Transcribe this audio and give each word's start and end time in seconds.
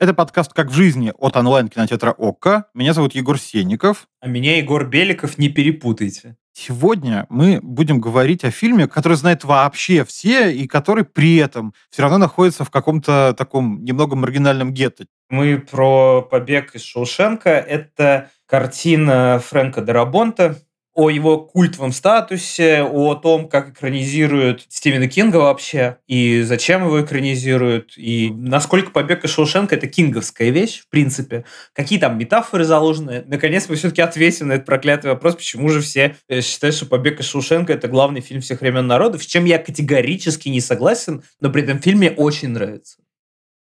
Это 0.00 0.14
подкаст 0.14 0.52
«Как 0.52 0.68
в 0.68 0.72
жизни» 0.72 1.12
от 1.18 1.36
онлайн-кинотеатра 1.36 2.12
ОККО. 2.12 2.66
Меня 2.72 2.92
зовут 2.92 3.16
Егор 3.16 3.36
Сенников. 3.36 4.06
А 4.20 4.28
меня 4.28 4.56
Егор 4.56 4.86
Беликов, 4.86 5.38
не 5.38 5.48
перепутайте. 5.48 6.36
Сегодня 6.52 7.26
мы 7.28 7.58
будем 7.60 8.00
говорить 8.00 8.44
о 8.44 8.52
фильме, 8.52 8.86
который 8.86 9.16
знает 9.16 9.42
вообще 9.42 10.04
все 10.04 10.54
и 10.54 10.68
который 10.68 11.02
при 11.02 11.38
этом 11.38 11.74
все 11.90 12.02
равно 12.02 12.18
находится 12.18 12.64
в 12.64 12.70
каком-то 12.70 13.34
таком 13.36 13.82
немного 13.82 14.14
маргинальном 14.14 14.72
гетто. 14.72 15.06
Мы 15.30 15.58
про 15.58 16.22
«Побег 16.22 16.76
из 16.76 16.84
Шоушенка». 16.84 17.50
Это 17.50 18.30
картина 18.46 19.42
Фрэнка 19.44 19.82
Дарабонта, 19.82 20.58
о 20.98 21.10
его 21.10 21.38
культовом 21.38 21.92
статусе, 21.92 22.82
о 22.82 23.14
том, 23.14 23.48
как 23.48 23.68
экранизируют 23.68 24.66
Стивена 24.68 25.06
Кинга 25.06 25.36
вообще, 25.36 25.98
и 26.08 26.42
зачем 26.42 26.84
его 26.84 27.00
экранизируют, 27.00 27.92
и 27.96 28.32
насколько 28.34 28.90
«Побег 28.90 29.24
из 29.24 29.30
Шоушенка»— 29.30 29.74
это 29.76 29.86
кинговская 29.86 30.50
вещь, 30.50 30.80
в 30.80 30.88
принципе. 30.88 31.44
Какие 31.72 32.00
там 32.00 32.18
метафоры 32.18 32.64
заложены. 32.64 33.22
Наконец 33.28 33.68
мы 33.68 33.76
все-таки 33.76 34.02
ответим 34.02 34.48
на 34.48 34.54
этот 34.54 34.66
проклятый 34.66 35.12
вопрос, 35.12 35.36
почему 35.36 35.68
же 35.68 35.82
все 35.82 36.16
э, 36.28 36.40
считают, 36.40 36.74
что 36.74 36.86
«Побег 36.86 37.20
из 37.20 37.26
Шоушенка»— 37.26 37.72
это 37.74 37.86
главный 37.86 38.20
фильм 38.20 38.40
всех 38.40 38.60
времен 38.60 38.88
народов, 38.88 39.22
с 39.22 39.26
чем 39.26 39.44
я 39.44 39.58
категорически 39.58 40.48
не 40.48 40.60
согласен, 40.60 41.22
но 41.40 41.50
при 41.50 41.62
этом 41.62 41.78
фильме 41.78 42.10
очень 42.10 42.48
нравится. 42.48 42.98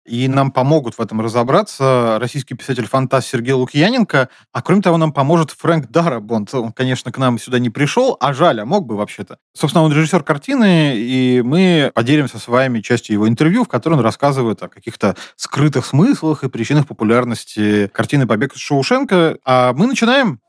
И 0.09 0.27
нам 0.27 0.52
помогут 0.52 0.95
в 0.95 1.02
этом 1.02 1.21
разобраться 1.21 2.17
российский 2.19 2.55
писатель-фантаст 2.55 3.27
Сергей 3.27 3.53
Лукьяненко. 3.53 4.29
А 4.52 4.61
кроме 4.63 4.81
того, 4.81 4.97
нам 4.97 5.13
поможет 5.13 5.52
Фрэнк 5.52 5.89
Дарабонд. 5.91 6.52
Он, 6.55 6.71
конечно, 6.71 7.11
к 7.11 7.19
нам 7.19 7.38
сюда 7.38 7.59
не 7.59 7.69
пришел, 7.69 8.17
а 8.19 8.33
жаль, 8.33 8.59
а 8.59 8.65
мог 8.65 8.87
бы 8.87 8.97
вообще-то. 8.97 9.37
Собственно, 9.53 9.83
он 9.83 9.93
режиссер 9.93 10.23
картины, 10.23 10.95
и 10.95 11.43
мы 11.45 11.91
поделимся 11.93 12.39
с 12.39 12.47
вами 12.47 12.81
частью 12.81 13.13
его 13.13 13.30
интервью, 13.30 13.65
в 13.65 13.67
котором 13.67 13.99
он 13.99 14.03
рассказывает 14.03 14.63
о 14.63 14.67
каких-то 14.67 15.15
скрытых 15.35 15.85
смыслах 15.85 16.43
и 16.43 16.49
причинах 16.49 16.87
популярности 16.87 17.87
картины 17.93 18.25
«Побег 18.25 18.55
из 18.55 18.59
Шоушенка». 18.59 19.37
А 19.45 19.73
мы 19.73 19.85
начинаем. 19.85 20.39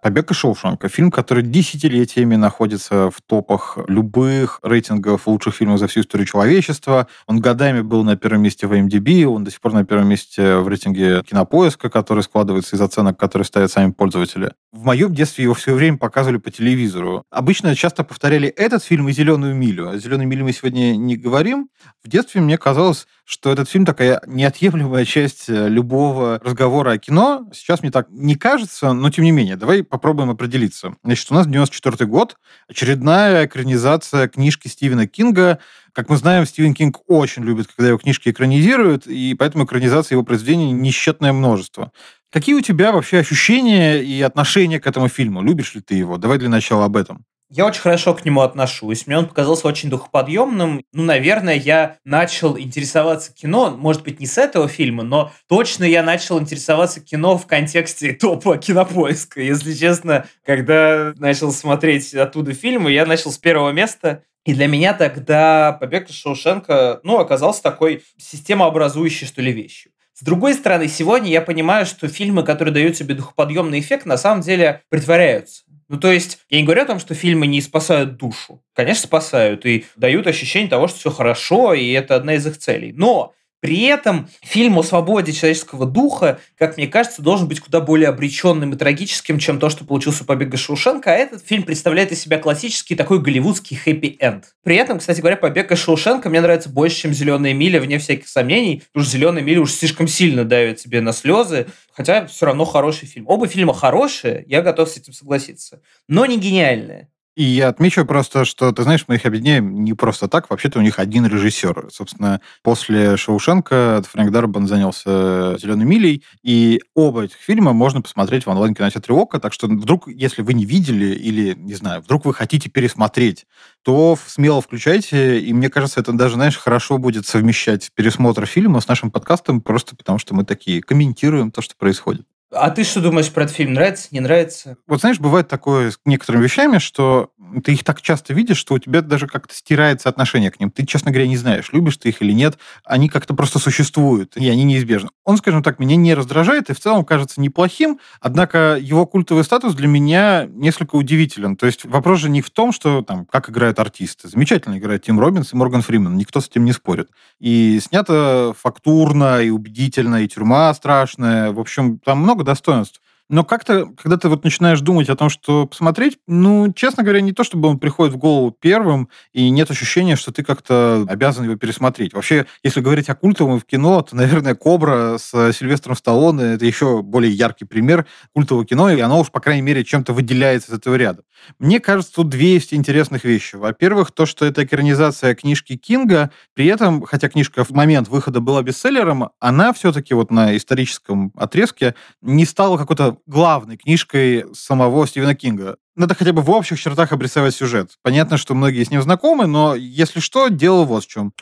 «Побег 0.00 0.30
из 0.30 0.36
Шоушенка»— 0.36 0.88
фильм, 0.90 1.10
который 1.10 1.42
десятилетиями 1.42 2.36
находится 2.36 3.10
в 3.10 3.20
топах 3.20 3.78
любых 3.88 4.60
рейтингов 4.62 5.26
лучших 5.26 5.56
фильмов 5.56 5.80
за 5.80 5.88
всю 5.88 6.02
историю 6.02 6.26
человечества. 6.26 7.08
Он 7.26 7.40
годами 7.40 7.80
был 7.80 8.04
на 8.04 8.16
первом 8.16 8.42
месте 8.42 8.68
в 8.68 8.72
IMDb, 8.72 9.24
он 9.24 9.42
до 9.42 9.50
сих 9.50 9.60
пор 9.60 9.72
на 9.72 9.84
первом 9.84 10.08
месте 10.08 10.58
в 10.58 10.68
рейтинге 10.68 11.22
кинопоиска, 11.24 11.90
который 11.90 12.22
складывается 12.22 12.76
из 12.76 12.80
оценок, 12.80 13.18
которые 13.18 13.44
ставят 13.44 13.72
сами 13.72 13.90
пользователи. 13.90 14.52
В 14.72 14.84
моем 14.84 15.12
детстве 15.12 15.44
его 15.44 15.54
все 15.54 15.74
время 15.74 15.98
показывали 15.98 16.38
по 16.38 16.50
телевизору. 16.50 17.24
Обычно 17.30 17.74
часто 17.74 18.04
повторяли 18.04 18.48
этот 18.48 18.84
фильм 18.84 19.08
и 19.08 19.12
«Зеленую 19.12 19.56
милю». 19.56 19.88
О 19.88 19.98
«Зеленой 19.98 20.26
миле» 20.26 20.44
мы 20.44 20.52
сегодня 20.52 20.96
не 20.96 21.16
говорим. 21.16 21.70
В 22.04 22.08
детстве 22.08 22.40
мне 22.40 22.56
казалось, 22.56 23.08
что 23.24 23.52
этот 23.52 23.68
фильм 23.68 23.84
такая 23.84 24.22
неотъемлемая 24.26 25.04
часть 25.04 25.50
э, 25.50 25.68
любого 25.68 26.40
разговора 26.42 26.92
о 26.92 26.98
кино. 26.98 27.46
Сейчас 27.52 27.82
мне 27.82 27.90
так 27.90 28.08
не 28.10 28.36
кажется, 28.36 28.94
но 28.94 29.10
тем 29.10 29.24
не 29.24 29.32
менее, 29.32 29.56
давай 29.56 29.82
попробуем 29.88 30.30
определиться. 30.30 30.94
Значит, 31.02 31.30
у 31.30 31.34
нас 31.34 31.46
94 31.46 32.08
год, 32.08 32.36
очередная 32.68 33.46
экранизация 33.46 34.28
книжки 34.28 34.68
Стивена 34.68 35.06
Кинга. 35.06 35.58
Как 35.92 36.08
мы 36.08 36.16
знаем, 36.16 36.46
Стивен 36.46 36.74
Кинг 36.74 36.98
очень 37.06 37.44
любит, 37.44 37.68
когда 37.68 37.88
его 37.88 37.98
книжки 37.98 38.28
экранизируют, 38.28 39.06
и 39.06 39.34
поэтому 39.34 39.64
экранизация 39.64 40.16
его 40.16 40.24
произведений 40.24 40.72
несчетное 40.72 41.32
множество. 41.32 41.92
Какие 42.30 42.54
у 42.54 42.60
тебя 42.60 42.92
вообще 42.92 43.18
ощущения 43.18 44.02
и 44.02 44.20
отношения 44.20 44.80
к 44.80 44.86
этому 44.86 45.08
фильму? 45.08 45.42
Любишь 45.42 45.74
ли 45.74 45.80
ты 45.80 45.94
его? 45.94 46.18
Давай 46.18 46.38
для 46.38 46.48
начала 46.48 46.84
об 46.84 46.96
этом. 46.96 47.24
Я 47.50 47.64
очень 47.64 47.80
хорошо 47.80 48.12
к 48.14 48.26
нему 48.26 48.42
отношусь. 48.42 49.06
Мне 49.06 49.16
он 49.16 49.26
показался 49.26 49.66
очень 49.66 49.88
духоподъемным. 49.88 50.84
Ну, 50.92 51.02
наверное, 51.02 51.54
я 51.54 51.96
начал 52.04 52.58
интересоваться 52.58 53.32
кино, 53.32 53.70
может 53.70 54.02
быть, 54.02 54.20
не 54.20 54.26
с 54.26 54.36
этого 54.36 54.68
фильма, 54.68 55.02
но 55.02 55.32
точно 55.48 55.84
я 55.84 56.02
начал 56.02 56.38
интересоваться 56.38 57.00
кино 57.00 57.38
в 57.38 57.46
контексте 57.46 58.12
топа 58.20 58.58
кинопоиска. 58.58 59.40
Если 59.40 59.72
честно, 59.72 60.26
когда 60.44 61.14
начал 61.16 61.50
смотреть 61.50 62.14
оттуда 62.14 62.52
фильмы, 62.52 62.92
я 62.92 63.06
начал 63.06 63.32
с 63.32 63.38
первого 63.38 63.70
места. 63.70 64.24
И 64.44 64.52
для 64.52 64.66
меня 64.66 64.92
тогда 64.92 65.72
«Побег 65.72 66.10
из 66.10 66.16
Шоушенка» 66.16 67.00
ну, 67.02 67.18
оказался 67.18 67.62
такой 67.62 68.04
системообразующей, 68.18 69.26
что 69.26 69.40
ли, 69.40 69.52
вещью. 69.52 69.92
С 70.12 70.22
другой 70.22 70.54
стороны, 70.54 70.88
сегодня 70.88 71.30
я 71.30 71.40
понимаю, 71.40 71.86
что 71.86 72.08
фильмы, 72.08 72.42
которые 72.42 72.74
дают 72.74 72.96
себе 72.96 73.14
духоподъемный 73.14 73.78
эффект, 73.78 74.04
на 74.04 74.16
самом 74.16 74.40
деле 74.40 74.82
притворяются. 74.88 75.62
Ну, 75.88 75.98
то 75.98 76.12
есть, 76.12 76.38
я 76.50 76.58
не 76.58 76.64
говорю 76.64 76.82
о 76.82 76.86
том, 76.86 76.98
что 76.98 77.14
фильмы 77.14 77.46
не 77.46 77.62
спасают 77.62 78.16
душу. 78.18 78.62
Конечно, 78.74 79.04
спасают 79.06 79.64
и 79.64 79.86
дают 79.96 80.26
ощущение 80.26 80.68
того, 80.68 80.86
что 80.86 80.98
все 80.98 81.10
хорошо, 81.10 81.72
и 81.72 81.90
это 81.92 82.14
одна 82.14 82.34
из 82.34 82.46
их 82.46 82.58
целей. 82.58 82.92
Но 82.92 83.32
при 83.60 83.82
этом 83.82 84.28
фильм 84.42 84.78
о 84.78 84.82
свободе 84.82 85.32
человеческого 85.32 85.86
духа, 85.86 86.40
как 86.56 86.76
мне 86.76 86.86
кажется, 86.86 87.22
должен 87.22 87.48
быть 87.48 87.60
куда 87.60 87.80
более 87.80 88.08
обреченным 88.08 88.72
и 88.72 88.76
трагическим, 88.76 89.38
чем 89.38 89.58
то, 89.58 89.68
что 89.68 89.84
получился 89.84 90.24
«Побег 90.24 90.54
из 90.54 90.60
Шоушенка», 90.60 91.12
а 91.12 91.16
этот 91.16 91.44
фильм 91.44 91.64
представляет 91.64 92.12
из 92.12 92.20
себя 92.20 92.38
классический 92.38 92.94
такой 92.94 93.20
голливудский 93.20 93.76
хэппи-энд. 93.76 94.54
При 94.62 94.76
этом, 94.76 94.98
кстати 94.98 95.20
говоря, 95.20 95.36
«Побег 95.36 95.72
из 95.72 95.78
Шоушенка» 95.78 96.30
мне 96.30 96.40
нравится 96.40 96.68
больше, 96.68 97.02
чем 97.02 97.12
«Зеленая 97.12 97.52
миля», 97.52 97.80
вне 97.80 97.98
всяких 97.98 98.28
сомнений, 98.28 98.82
потому 98.92 99.04
что 99.04 99.12
«Зеленая 99.12 99.42
миля» 99.42 99.60
уж 99.62 99.72
слишком 99.72 100.06
сильно 100.06 100.44
давит 100.44 100.76
тебе 100.78 101.00
на 101.00 101.12
слезы, 101.12 101.66
хотя 101.92 102.26
все 102.26 102.46
равно 102.46 102.64
хороший 102.64 103.06
фильм. 103.06 103.26
Оба 103.28 103.48
фильма 103.48 103.74
хорошие, 103.74 104.44
я 104.46 104.62
готов 104.62 104.88
с 104.88 104.96
этим 104.96 105.12
согласиться, 105.12 105.80
но 106.06 106.26
не 106.26 106.38
гениальные. 106.38 107.08
И 107.38 107.44
я 107.44 107.68
отмечу 107.68 108.04
просто, 108.04 108.44
что, 108.44 108.72
ты 108.72 108.82
знаешь, 108.82 109.04
мы 109.06 109.14
их 109.14 109.24
объединяем 109.24 109.84
не 109.84 109.94
просто 109.94 110.26
так. 110.26 110.50
Вообще-то 110.50 110.80
у 110.80 110.82
них 110.82 110.98
один 110.98 111.24
режиссер. 111.24 111.86
Собственно, 111.92 112.40
после 112.64 113.16
Шоушенка 113.16 114.02
Фрэнк 114.10 114.32
Дарбан 114.32 114.66
занялся 114.66 115.56
«Зеленой 115.56 115.84
милей», 115.84 116.24
и 116.42 116.80
оба 116.96 117.26
этих 117.26 117.36
фильма 117.36 117.72
можно 117.72 118.02
посмотреть 118.02 118.44
в 118.44 118.50
онлайн-кинотеатре 118.50 119.14
ОККО. 119.14 119.38
Так 119.38 119.52
что 119.52 119.68
вдруг, 119.68 120.08
если 120.08 120.42
вы 120.42 120.52
не 120.52 120.64
видели 120.64 121.14
или, 121.14 121.54
не 121.54 121.74
знаю, 121.74 122.02
вдруг 122.02 122.24
вы 122.24 122.34
хотите 122.34 122.70
пересмотреть, 122.70 123.46
то 123.84 124.18
смело 124.26 124.60
включайте. 124.60 125.38
И 125.38 125.52
мне 125.52 125.70
кажется, 125.70 126.00
это 126.00 126.12
даже, 126.14 126.34
знаешь, 126.34 126.56
хорошо 126.56 126.98
будет 126.98 127.24
совмещать 127.24 127.92
пересмотр 127.94 128.46
фильма 128.46 128.80
с 128.80 128.88
нашим 128.88 129.12
подкастом, 129.12 129.60
просто 129.60 129.94
потому 129.94 130.18
что 130.18 130.34
мы 130.34 130.44
такие 130.44 130.82
комментируем 130.82 131.52
то, 131.52 131.62
что 131.62 131.76
происходит. 131.76 132.26
А 132.50 132.70
ты 132.70 132.82
что 132.84 133.02
думаешь 133.02 133.30
про 133.30 133.44
этот 133.44 133.54
фильм? 133.54 133.74
Нравится, 133.74 134.08
не 134.10 134.20
нравится? 134.20 134.78
Вот 134.86 135.00
знаешь, 135.00 135.20
бывает 135.20 135.48
такое 135.48 135.90
с 135.90 136.00
некоторыми 136.06 136.44
вещами, 136.44 136.78
что 136.78 137.30
ты 137.62 137.72
их 137.72 137.84
так 137.84 138.00
часто 138.00 138.32
видишь, 138.34 138.56
что 138.56 138.74
у 138.74 138.78
тебя 138.78 139.02
даже 139.02 139.26
как-то 139.26 139.54
стирается 139.54 140.08
отношение 140.08 140.50
к 140.50 140.58
ним. 140.60 140.70
Ты, 140.70 140.86
честно 140.86 141.10
говоря, 141.10 141.28
не 141.28 141.36
знаешь, 141.36 141.70
любишь 141.72 141.96
ты 141.98 142.08
их 142.08 142.22
или 142.22 142.32
нет. 142.32 142.58
Они 142.84 143.08
как-то 143.08 143.34
просто 143.34 143.58
существуют, 143.58 144.36
и 144.36 144.48
они 144.48 144.64
неизбежны. 144.64 145.10
Он, 145.24 145.36
скажем 145.36 145.62
так, 145.62 145.78
меня 145.78 145.96
не 145.96 146.14
раздражает 146.14 146.70
и 146.70 146.74
в 146.74 146.80
целом 146.80 147.04
кажется 147.04 147.40
неплохим, 147.40 148.00
однако 148.20 148.78
его 148.80 149.06
культовый 149.06 149.44
статус 149.44 149.74
для 149.74 149.88
меня 149.88 150.46
несколько 150.46 150.96
удивителен. 150.96 151.56
То 151.56 151.66
есть 151.66 151.84
вопрос 151.84 152.20
же 152.20 152.30
не 152.30 152.40
в 152.40 152.50
том, 152.50 152.72
что 152.72 153.02
там, 153.02 153.26
как 153.26 153.50
играют 153.50 153.78
артисты. 153.78 154.28
Замечательно 154.28 154.78
играют 154.78 155.04
Тим 155.04 155.20
Робинс 155.20 155.52
и 155.52 155.56
Морган 155.56 155.82
Фриман, 155.82 156.16
никто 156.16 156.40
с 156.40 156.48
этим 156.48 156.64
не 156.64 156.72
спорит. 156.72 157.08
И 157.40 157.78
снято 157.80 158.54
фактурно, 158.58 159.40
и 159.42 159.50
убедительно, 159.50 160.22
и 160.22 160.28
тюрьма 160.28 160.72
страшная. 160.74 161.52
В 161.52 161.60
общем, 161.60 161.98
там 161.98 162.18
много 162.18 162.37
много 162.38 162.44
достоинств. 162.44 163.00
Но 163.30 163.44
как-то, 163.44 163.86
когда 163.86 164.16
ты 164.16 164.28
вот 164.28 164.44
начинаешь 164.44 164.80
думать 164.80 165.10
о 165.10 165.16
том, 165.16 165.28
что 165.28 165.66
посмотреть, 165.66 166.18
ну, 166.26 166.72
честно 166.72 167.02
говоря, 167.02 167.20
не 167.20 167.32
то, 167.32 167.44
чтобы 167.44 167.68
он 167.68 167.78
приходит 167.78 168.14
в 168.14 168.18
голову 168.18 168.56
первым, 168.58 169.10
и 169.32 169.50
нет 169.50 169.70
ощущения, 169.70 170.16
что 170.16 170.32
ты 170.32 170.42
как-то 170.42 171.04
обязан 171.06 171.44
его 171.44 171.56
пересмотреть. 171.56 172.14
Вообще, 172.14 172.46
если 172.62 172.80
говорить 172.80 173.10
о 173.10 173.14
культовом 173.14 173.60
в 173.60 173.66
кино, 173.66 174.00
то, 174.00 174.16
наверное, 174.16 174.54
«Кобра» 174.54 175.18
с 175.18 175.52
Сильвестром 175.52 175.94
Сталлоне— 175.94 176.44
это 176.54 176.64
еще 176.64 177.02
более 177.02 177.30
яркий 177.30 177.66
пример 177.66 178.06
культового 178.32 178.64
кино, 178.64 178.90
и 178.90 179.00
оно 179.00 179.20
уж, 179.20 179.30
по 179.30 179.40
крайней 179.40 179.62
мере, 179.62 179.84
чем-то 179.84 180.14
выделяется 180.14 180.72
из 180.72 180.78
этого 180.78 180.94
ряда. 180.94 181.22
Мне 181.58 181.80
кажется, 181.80 182.14
тут 182.14 182.30
две 182.30 182.54
есть 182.54 182.72
интересных 182.72 183.24
вещи. 183.24 183.56
Во-первых, 183.56 184.10
то, 184.10 184.24
что 184.24 184.46
это 184.46 184.64
экранизация 184.64 185.34
книжки 185.34 185.76
Кинга, 185.76 186.30
при 186.54 186.66
этом, 186.66 187.02
хотя 187.02 187.28
книжка 187.28 187.62
в 187.64 187.70
момент 187.70 188.08
выхода 188.08 188.40
была 188.40 188.62
бестселлером, 188.62 189.30
она 189.38 189.72
все-таки 189.72 190.14
вот 190.14 190.30
на 190.30 190.56
историческом 190.56 191.32
отрезке 191.36 191.94
не 192.22 192.44
стала 192.44 192.78
какой-то 192.78 193.17
главной 193.26 193.76
книжкой 193.76 194.46
самого 194.54 195.06
Стивена 195.06 195.34
Кинга. 195.34 195.76
Надо 195.96 196.14
хотя 196.14 196.32
бы 196.32 196.42
в 196.42 196.50
общих 196.50 196.80
чертах 196.80 197.12
обрисовать 197.12 197.54
сюжет. 197.54 197.90
Понятно, 198.02 198.36
что 198.36 198.54
многие 198.54 198.84
с 198.84 198.90
ним 198.90 199.02
знакомы, 199.02 199.46
но 199.46 199.74
если 199.74 200.20
что, 200.20 200.48
дело 200.48 200.84
вот 200.84 201.04
в 201.04 201.08
чем. 201.08 201.32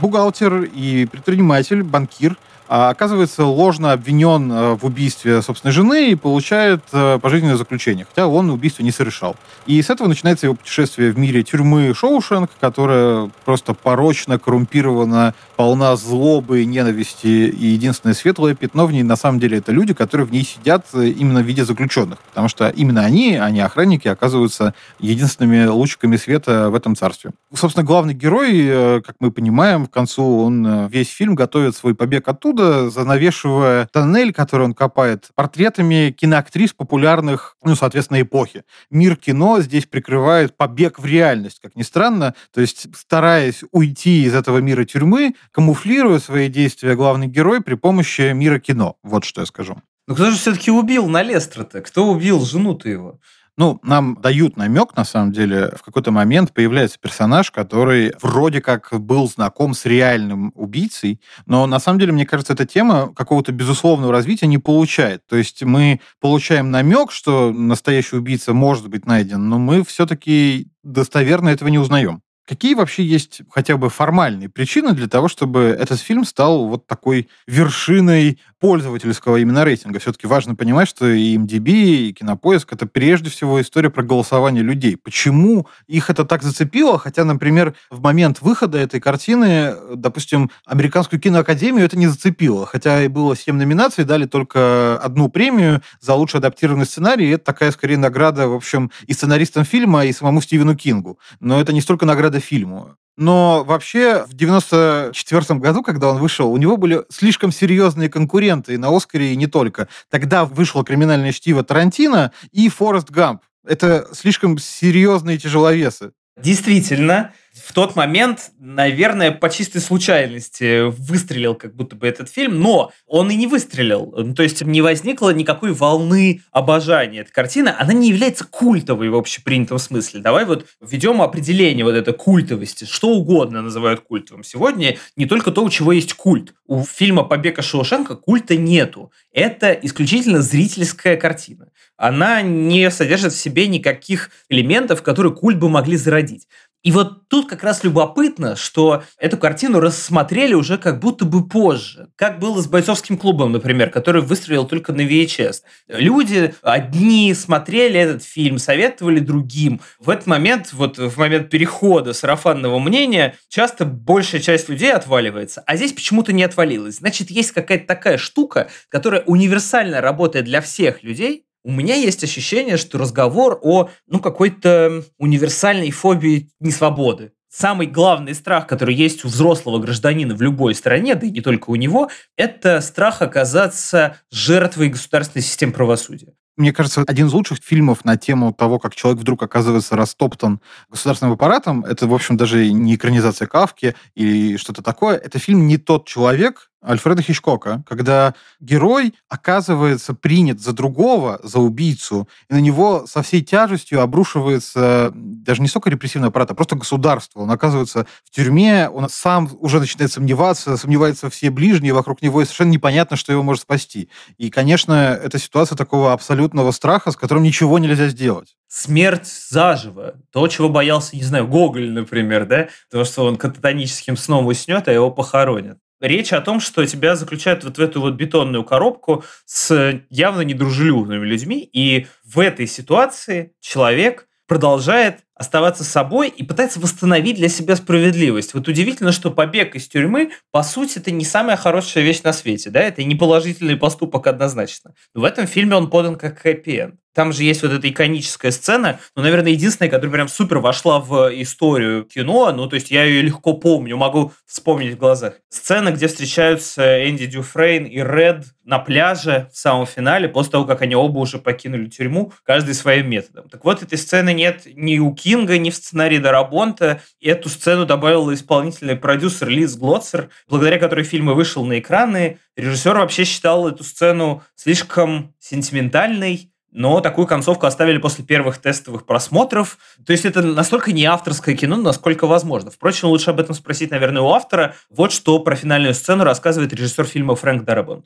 Бухгалтер 0.00 0.62
и 0.62 1.06
предприниматель, 1.06 1.82
банкир, 1.82 2.36
оказывается 2.68 3.44
ложно 3.44 3.92
обвинен 3.92 4.50
э, 4.50 4.74
в 4.74 4.84
убийстве 4.84 5.42
собственной 5.42 5.72
жены 5.72 6.10
и 6.10 6.14
получает 6.14 6.82
э, 6.92 7.18
пожизненное 7.20 7.56
заключение, 7.56 8.04
хотя 8.04 8.26
он 8.26 8.50
убийство 8.50 8.82
не 8.82 8.90
совершал. 8.90 9.36
И 9.66 9.80
с 9.80 9.90
этого 9.90 10.08
начинается 10.08 10.46
его 10.46 10.56
путешествие 10.56 11.12
в 11.12 11.18
мире 11.18 11.42
тюрьмы 11.42 11.94
Шоушенк, 11.94 12.50
которая 12.60 13.30
просто 13.44 13.74
порочно, 13.74 14.38
коррумпирована, 14.38 15.34
полна 15.56 15.96
злобы, 15.96 16.64
ненависти, 16.64 17.26
и 17.26 17.66
единственное 17.66 18.14
светлое 18.14 18.54
пятно 18.54 18.86
в 18.86 18.92
ней 18.92 19.02
на 19.02 19.16
самом 19.16 19.38
деле 19.38 19.58
это 19.58 19.72
люди, 19.72 19.94
которые 19.94 20.26
в 20.26 20.32
ней 20.32 20.44
сидят 20.44 20.86
э, 20.92 21.08
именно 21.08 21.40
в 21.40 21.44
виде 21.44 21.64
заключенных, 21.64 22.18
потому 22.30 22.48
что 22.48 22.68
именно 22.68 23.02
они, 23.02 23.36
а 23.36 23.50
не 23.50 23.60
охранники, 23.60 24.08
оказываются 24.08 24.74
единственными 24.98 25.66
лучиками 25.66 26.16
света 26.16 26.70
в 26.70 26.74
этом 26.74 26.96
царстве. 26.96 27.30
Собственно, 27.54 27.84
главный 27.84 28.14
герой, 28.14 29.02
как 29.02 29.16
мы 29.20 29.30
понимаем, 29.30 29.86
к 29.86 29.90
концу 29.90 30.40
он 30.40 30.86
весь 30.88 31.10
фильм 31.10 31.34
готовит 31.34 31.76
свой 31.76 31.94
побег 31.94 32.28
оттуда, 32.28 32.55
занавешивая 32.56 33.88
тоннель, 33.92 34.32
который 34.32 34.62
он 34.62 34.74
копает, 34.74 35.28
портретами 35.34 36.14
киноактрис 36.16 36.72
популярных, 36.72 37.56
ну, 37.62 37.74
соответственно, 37.74 38.20
эпохи. 38.22 38.64
Мир 38.90 39.16
кино 39.16 39.60
здесь 39.60 39.86
прикрывает 39.86 40.56
побег 40.56 40.98
в 40.98 41.04
реальность, 41.04 41.60
как 41.62 41.76
ни 41.76 41.82
странно. 41.82 42.34
То 42.52 42.60
есть, 42.60 42.88
стараясь 42.96 43.62
уйти 43.72 44.24
из 44.24 44.34
этого 44.34 44.58
мира 44.58 44.84
тюрьмы, 44.84 45.34
камуфлируя 45.52 46.18
свои 46.18 46.48
действия 46.48 46.94
главный 46.94 47.26
герой 47.26 47.60
при 47.60 47.74
помощи 47.74 48.32
мира 48.32 48.58
кино. 48.58 48.96
Вот 49.02 49.24
что 49.24 49.42
я 49.42 49.46
скажу. 49.46 49.76
Ну 50.08 50.14
кто 50.14 50.30
же 50.30 50.36
все-таки 50.36 50.70
убил 50.70 51.08
Налестра-то? 51.08 51.80
Кто 51.80 52.08
убил 52.08 52.44
жену-то 52.44 52.88
его? 52.88 53.20
Ну, 53.58 53.80
нам 53.82 54.18
дают 54.20 54.58
намек, 54.58 54.94
на 54.96 55.04
самом 55.04 55.32
деле, 55.32 55.72
в 55.78 55.82
какой-то 55.82 56.10
момент 56.10 56.52
появляется 56.52 56.98
персонаж, 57.00 57.50
который 57.50 58.12
вроде 58.20 58.60
как 58.60 58.90
был 58.92 59.28
знаком 59.28 59.72
с 59.72 59.86
реальным 59.86 60.52
убийцей, 60.54 61.22
но 61.46 61.66
на 61.66 61.78
самом 61.78 61.98
деле, 61.98 62.12
мне 62.12 62.26
кажется, 62.26 62.52
эта 62.52 62.66
тема 62.66 63.14
какого-то 63.14 63.52
безусловного 63.52 64.12
развития 64.12 64.46
не 64.46 64.58
получает. 64.58 65.26
То 65.26 65.36
есть 65.36 65.62
мы 65.62 66.00
получаем 66.20 66.70
намек, 66.70 67.10
что 67.10 67.50
настоящий 67.50 68.16
убийца 68.16 68.52
может 68.52 68.88
быть 68.88 69.06
найден, 69.06 69.48
но 69.48 69.58
мы 69.58 69.82
все-таки 69.84 70.68
достоверно 70.82 71.48
этого 71.48 71.68
не 71.68 71.78
узнаем. 71.78 72.20
Какие 72.46 72.74
вообще 72.74 73.04
есть 73.04 73.42
хотя 73.50 73.76
бы 73.76 73.90
формальные 73.90 74.48
причины 74.48 74.92
для 74.92 75.08
того, 75.08 75.26
чтобы 75.26 75.76
этот 75.78 76.00
фильм 76.00 76.24
стал 76.24 76.68
вот 76.68 76.86
такой 76.86 77.28
вершиной 77.48 78.38
пользовательского 78.60 79.38
именно 79.38 79.64
рейтинга? 79.64 79.98
Все-таки 79.98 80.28
важно 80.28 80.54
понимать, 80.54 80.88
что 80.88 81.08
и 81.08 81.36
MDB, 81.36 81.68
и 81.70 82.12
Кинопоиск— 82.12 82.72
это 82.72 82.86
прежде 82.86 83.30
всего 83.30 83.60
история 83.60 83.90
про 83.90 84.04
голосование 84.04 84.62
людей. 84.62 84.96
Почему 84.96 85.66
их 85.88 86.08
это 86.08 86.24
так 86.24 86.44
зацепило? 86.44 87.00
Хотя, 87.00 87.24
например, 87.24 87.74
в 87.90 88.00
момент 88.00 88.40
выхода 88.40 88.78
этой 88.78 89.00
картины, 89.00 89.74
допустим, 89.94 90.52
Американскую 90.64 91.20
киноакадемию 91.20 91.84
это 91.84 91.98
не 91.98 92.06
зацепило. 92.06 92.64
Хотя 92.64 93.02
и 93.02 93.08
было 93.08 93.34
семь 93.34 93.56
номинаций, 93.56 94.04
дали 94.04 94.26
только 94.26 94.98
одну 94.98 95.28
премию 95.28 95.82
за 96.00 96.14
лучший 96.14 96.38
адаптированный 96.38 96.86
сценарий. 96.86 97.26
И 97.26 97.30
это 97.30 97.44
такая, 97.44 97.72
скорее, 97.72 97.98
награда, 97.98 98.46
в 98.48 98.54
общем, 98.54 98.92
и 99.08 99.12
сценаристам 99.14 99.64
фильма, 99.64 100.04
и 100.04 100.12
самому 100.12 100.40
Стивену 100.40 100.76
Кингу. 100.76 101.18
Но 101.40 101.60
это 101.60 101.72
не 101.72 101.80
столько 101.80 102.06
награда 102.06 102.35
года 102.36 102.40
фильму. 102.40 102.96
Но 103.18 103.64
вообще 103.64 104.26
в 104.28 104.34
94 104.34 105.58
году, 105.58 105.82
когда 105.82 106.10
он 106.10 106.18
вышел, 106.18 106.52
у 106.52 106.56
него 106.58 106.76
были 106.76 107.02
слишком 107.08 107.50
серьезные 107.50 108.10
конкуренты 108.10 108.74
и 108.74 108.76
на 108.76 108.94
Оскаре, 108.94 109.32
и 109.32 109.36
не 109.36 109.46
только. 109.46 109.88
Тогда 110.10 110.44
вышло 110.44 110.84
«Криминальное 110.84 111.32
чтиво» 111.32 111.64
Тарантино 111.64 112.32
и 112.52 112.68
«Форест 112.68 113.10
Гамп». 113.10 113.40
Это 113.66 114.06
слишком 114.12 114.58
серьезные 114.58 115.38
тяжеловесы. 115.38 116.12
Действительно, 116.36 117.32
в 117.56 117.72
тот 117.72 117.96
момент, 117.96 118.50
наверное, 118.58 119.30
по 119.30 119.48
чистой 119.48 119.80
случайности 119.80 120.88
выстрелил 120.90 121.54
как 121.54 121.74
будто 121.74 121.96
бы 121.96 122.06
этот 122.06 122.28
фильм, 122.28 122.60
но 122.60 122.92
он 123.06 123.30
и 123.30 123.34
не 123.34 123.46
выстрелил. 123.46 124.12
Ну, 124.16 124.34
то 124.34 124.42
есть 124.42 124.62
не 124.62 124.82
возникло 124.82 125.32
никакой 125.32 125.72
волны 125.72 126.42
обожания 126.50 127.20
этой 127.20 127.32
картины. 127.32 127.74
Она 127.78 127.94
не 127.94 128.10
является 128.10 128.44
культовой 128.44 129.08
в 129.08 129.16
общепринятом 129.16 129.78
смысле. 129.78 130.20
Давай 130.20 130.44
вот 130.44 130.66
введем 130.82 131.22
определение 131.22 131.84
вот 131.84 131.94
этой 131.94 132.12
культовости. 132.12 132.84
Что 132.84 133.08
угодно 133.08 133.62
называют 133.62 134.00
культовым. 134.00 134.44
Сегодня 134.44 134.98
не 135.16 135.24
только 135.24 135.50
то, 135.50 135.64
у 135.64 135.70
чего 135.70 135.92
есть 135.92 136.12
культ. 136.12 136.54
У 136.66 136.84
фильма 136.84 137.22
«Побег 137.22 137.58
из 137.58 137.64
Шоушенка» 137.64 138.16
культа 138.16 138.56
нету. 138.56 139.12
Это 139.32 139.72
исключительно 139.72 140.42
зрительская 140.42 141.16
картина. 141.16 141.70
Она 141.96 142.42
не 142.42 142.90
содержит 142.90 143.32
в 143.32 143.38
себе 143.38 143.68
никаких 143.68 144.30
элементов, 144.50 145.02
которые 145.02 145.34
культ 145.34 145.58
бы 145.58 145.70
могли 145.70 145.96
зародить. 145.96 146.46
И 146.86 146.92
вот 146.92 147.28
тут 147.28 147.48
как 147.48 147.64
раз 147.64 147.82
любопытно, 147.82 148.54
что 148.54 149.02
эту 149.18 149.38
картину 149.38 149.80
рассмотрели 149.80 150.54
уже 150.54 150.78
как 150.78 151.00
будто 151.00 151.24
бы 151.24 151.48
позже. 151.48 152.10
Как 152.14 152.38
было 152.38 152.62
с 152.62 152.68
бойцовским 152.68 153.18
клубом, 153.18 153.50
например, 153.50 153.90
который 153.90 154.22
выстрелил 154.22 154.68
только 154.68 154.92
на 154.92 155.00
VHS. 155.00 155.62
Люди 155.88 156.54
одни 156.62 157.34
смотрели 157.34 157.98
этот 157.98 158.22
фильм, 158.22 158.58
советовали 158.58 159.18
другим. 159.18 159.80
В 159.98 160.10
этот 160.10 160.28
момент, 160.28 160.72
вот 160.72 160.96
в 160.96 161.18
момент 161.18 161.50
перехода 161.50 162.12
сарафанного 162.12 162.78
мнения, 162.78 163.34
часто 163.48 163.84
большая 163.84 164.40
часть 164.40 164.68
людей 164.68 164.92
отваливается, 164.92 165.64
а 165.66 165.74
здесь 165.74 165.92
почему-то 165.92 166.32
не 166.32 166.44
отвалилась. 166.44 166.98
Значит, 166.98 167.32
есть 167.32 167.50
какая-то 167.50 167.88
такая 167.88 168.16
штука, 168.16 168.68
которая 168.90 169.22
универсально 169.22 170.00
работает 170.00 170.44
для 170.44 170.60
всех 170.60 171.02
людей, 171.02 171.45
у 171.66 171.72
меня 171.72 171.96
есть 171.96 172.22
ощущение, 172.22 172.76
что 172.76 172.96
разговор 172.96 173.58
о 173.60 173.90
ну, 174.06 174.20
какой-то 174.20 175.02
универсальной 175.18 175.90
фобии 175.90 176.48
несвободы. 176.60 177.32
Самый 177.48 177.88
главный 177.88 178.36
страх, 178.36 178.68
который 178.68 178.94
есть 178.94 179.24
у 179.24 179.28
взрослого 179.28 179.80
гражданина 179.80 180.36
в 180.36 180.42
любой 180.42 180.76
стране, 180.76 181.16
да 181.16 181.26
и 181.26 181.30
не 181.30 181.40
только 181.40 181.70
у 181.70 181.74
него, 181.74 182.08
это 182.36 182.80
страх 182.80 183.20
оказаться 183.20 184.16
жертвой 184.30 184.90
государственной 184.90 185.42
системы 185.42 185.72
правосудия 185.72 186.34
мне 186.56 186.72
кажется, 186.72 187.04
один 187.06 187.26
из 187.26 187.32
лучших 187.32 187.58
фильмов 187.62 188.04
на 188.04 188.16
тему 188.16 188.52
того, 188.52 188.78
как 188.78 188.94
человек 188.94 189.20
вдруг 189.20 189.42
оказывается 189.42 189.94
растоптан 189.94 190.60
государственным 190.88 191.34
аппаратом, 191.34 191.84
это, 191.84 192.06
в 192.06 192.14
общем, 192.14 192.36
даже 192.36 192.70
не 192.72 192.94
экранизация 192.94 193.46
Кавки 193.46 193.94
или 194.14 194.56
что-то 194.56 194.82
такое. 194.82 195.16
Это 195.16 195.38
фильм 195.38 195.66
«Не 195.66 195.76
тот 195.76 196.06
человек», 196.06 196.70
Альфреда 196.84 197.22
Хичкока, 197.22 197.82
когда 197.86 198.34
герой 198.60 199.14
оказывается 199.28 200.14
принят 200.14 200.60
за 200.60 200.72
другого, 200.72 201.40
за 201.42 201.58
убийцу, 201.58 202.28
и 202.48 202.54
на 202.54 202.60
него 202.60 203.06
со 203.06 203.22
всей 203.22 203.42
тяжестью 203.42 204.00
обрушивается 204.00 205.10
даже 205.14 205.62
не 205.62 205.68
столько 205.68 205.90
репрессивный 205.90 206.28
аппарат, 206.28 206.50
а 206.50 206.54
просто 206.54 206.76
государство. 206.76 207.40
Он 207.40 207.50
оказывается 207.50 208.06
в 208.24 208.30
тюрьме, 208.30 208.88
он 208.88 209.08
сам 209.08 209.48
уже 209.60 209.80
начинает 209.80 210.12
сомневаться, 210.12 210.76
сомневаются 210.76 211.30
все 211.30 211.50
ближние 211.50 211.92
вокруг 211.92 212.22
него, 212.22 212.40
и 212.40 212.44
совершенно 212.44 212.70
непонятно, 212.70 213.16
что 213.16 213.32
его 213.32 213.42
может 213.42 213.62
спасти. 213.62 214.08
И, 214.36 214.50
конечно, 214.50 214.92
это 214.92 215.38
ситуация 215.38 215.76
такого 215.76 216.12
абсолютного 216.12 216.70
страха, 216.70 217.10
с 217.10 217.16
которым 217.16 217.42
ничего 217.42 217.78
нельзя 217.78 218.08
сделать 218.08 218.56
смерть 218.68 219.26
заживо. 219.26 220.16
То, 220.32 220.46
чего 220.48 220.68
боялся, 220.68 221.16
не 221.16 221.22
знаю, 221.22 221.46
Гоголь, 221.46 221.90
например, 221.90 222.46
да? 222.46 222.68
То, 222.90 223.04
что 223.04 223.24
он 223.24 223.36
кататоническим 223.36 224.16
сном 224.16 224.46
уснет, 224.46 224.88
а 224.88 224.92
его 224.92 225.10
похоронят. 225.10 225.78
Речь 226.00 226.32
о 226.32 226.40
том, 226.40 226.60
что 226.60 226.84
тебя 226.84 227.16
заключают 227.16 227.64
вот 227.64 227.78
в 227.78 227.80
эту 227.80 228.00
вот 228.00 228.14
бетонную 228.14 228.64
коробку 228.64 229.24
с 229.46 230.02
явно 230.10 230.42
недружелюбными 230.42 231.24
людьми, 231.24 231.68
и 231.72 232.06
в 232.24 232.38
этой 232.38 232.66
ситуации 232.66 233.52
человек 233.60 234.28
продолжает 234.46 235.20
оставаться 235.34 235.84
собой 235.84 236.28
и 236.28 236.42
пытается 236.42 236.80
восстановить 236.80 237.36
для 237.36 237.48
себя 237.48 237.76
справедливость. 237.76 238.54
Вот 238.54 238.68
удивительно, 238.68 239.12
что 239.12 239.30
побег 239.30 239.74
из 239.74 239.88
тюрьмы, 239.88 240.32
по 240.50 240.62
сути, 240.62 240.98
это 240.98 241.10
не 241.10 241.24
самая 241.24 241.56
хорошая 241.56 242.04
вещь 242.04 242.22
на 242.22 242.32
свете, 242.32 242.70
да, 242.70 242.80
это 242.80 243.04
не 243.04 243.14
положительный 243.14 243.76
поступок 243.76 244.26
однозначно. 244.26 244.94
Но 245.14 245.22
в 245.22 245.24
этом 245.24 245.46
фильме 245.46 245.76
он 245.76 245.90
подан 245.90 246.16
как 246.16 246.38
хэппи 246.38 246.92
там 247.16 247.32
же 247.32 247.44
есть 247.44 247.62
вот 247.62 247.72
эта 247.72 247.88
иконическая 247.88 248.50
сцена, 248.50 249.00
ну, 249.16 249.22
наверное, 249.22 249.52
единственная, 249.52 249.88
которая 249.88 250.12
прям 250.12 250.28
супер 250.28 250.58
вошла 250.58 251.00
в 251.00 251.30
историю 251.40 252.04
кино, 252.04 252.52
ну, 252.52 252.68
то 252.68 252.74
есть 252.74 252.90
я 252.90 253.04
ее 253.04 253.22
легко 253.22 253.54
помню, 253.54 253.96
могу 253.96 254.32
вспомнить 254.44 254.92
в 254.92 254.98
глазах. 254.98 255.40
Сцена, 255.48 255.92
где 255.92 256.08
встречаются 256.08 257.08
Энди 257.08 257.24
Дюфрейн 257.24 257.86
и 257.86 258.02
Ред 258.02 258.44
на 258.64 258.78
пляже 258.78 259.48
в 259.50 259.56
самом 259.56 259.86
финале, 259.86 260.28
после 260.28 260.52
того, 260.52 260.66
как 260.66 260.82
они 260.82 260.94
оба 260.94 261.18
уже 261.18 261.38
покинули 261.38 261.86
тюрьму, 261.86 262.34
каждый 262.42 262.74
своим 262.74 263.08
методом. 263.08 263.48
Так 263.48 263.64
вот, 263.64 263.82
этой 263.82 263.96
сцены 263.96 264.34
нет 264.34 264.66
ни 264.66 264.98
у 264.98 265.14
Кинга, 265.14 265.56
ни 265.56 265.70
в 265.70 265.74
сценарии 265.74 266.18
Дарабонта. 266.18 267.00
Эту 267.22 267.48
сцену 267.48 267.86
добавил 267.86 268.30
исполнительный 268.34 268.96
продюсер 268.96 269.48
Лиз 269.48 269.74
Глоцер, 269.76 270.28
благодаря 270.48 270.78
которой 270.78 271.04
фильм 271.04 271.30
и 271.30 271.34
вышел 271.34 271.64
на 271.64 271.78
экраны. 271.78 272.40
Режиссер 272.56 272.96
вообще 272.96 273.24
считал 273.24 273.66
эту 273.66 273.84
сцену 273.84 274.42
слишком 274.54 275.34
сентиментальной, 275.38 276.50
но 276.76 277.00
такую 277.00 277.26
концовку 277.26 277.64
оставили 277.66 277.96
после 277.96 278.22
первых 278.22 278.58
тестовых 278.58 279.06
просмотров. 279.06 279.78
То 280.04 280.12
есть 280.12 280.26
это 280.26 280.42
настолько 280.42 280.92
не 280.92 281.06
авторское 281.06 281.56
кино, 281.56 281.76
насколько 281.76 282.26
возможно. 282.26 282.70
Впрочем, 282.70 283.08
лучше 283.08 283.30
об 283.30 283.40
этом 283.40 283.54
спросить, 283.54 283.90
наверное, 283.90 284.20
у 284.20 284.28
автора. 284.28 284.74
Вот 284.90 285.10
что 285.10 285.38
про 285.38 285.56
финальную 285.56 285.94
сцену 285.94 286.24
рассказывает 286.24 286.74
режиссер 286.74 287.06
фильма 287.06 287.34
Фрэнк 287.34 287.64
Дарабонт. 287.64 288.04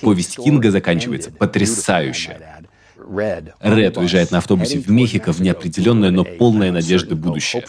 Повесть 0.00 0.36
Кинга 0.36 0.72
заканчивается 0.72 1.30
потрясающе. 1.30 2.40
Ред 3.60 3.96
уезжает 3.96 4.32
на 4.32 4.38
автобусе 4.38 4.80
в 4.80 4.90
Мехико 4.90 5.32
в 5.32 5.40
неопределенное, 5.40 6.10
но 6.10 6.24
полное 6.24 6.72
надежды 6.72 7.14
будущее. 7.14 7.64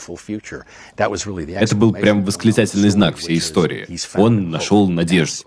Это 1.59 1.75
был 1.75 1.93
прям 1.93 2.25
восклицательный 2.25 2.89
знак 2.89 3.17
всей 3.17 3.37
истории. 3.37 3.87
Он 4.15 4.49
нашел 4.49 4.89
надежду. 4.89 5.43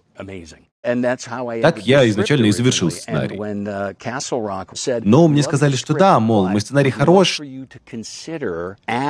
Так 1.62 1.87
я 1.87 2.09
изначально 2.09 2.47
и 2.47 2.52
завершил 2.52 2.90
сценарий. 2.90 3.37
Uh, 3.37 5.02
но 5.05 5.28
мне 5.28 5.43
сказали, 5.43 5.76
что 5.76 5.95
да, 5.95 6.21
мол, 6.21 6.49
мой 6.49 6.61
сценарий 6.61 6.90
хорош, 6.90 7.40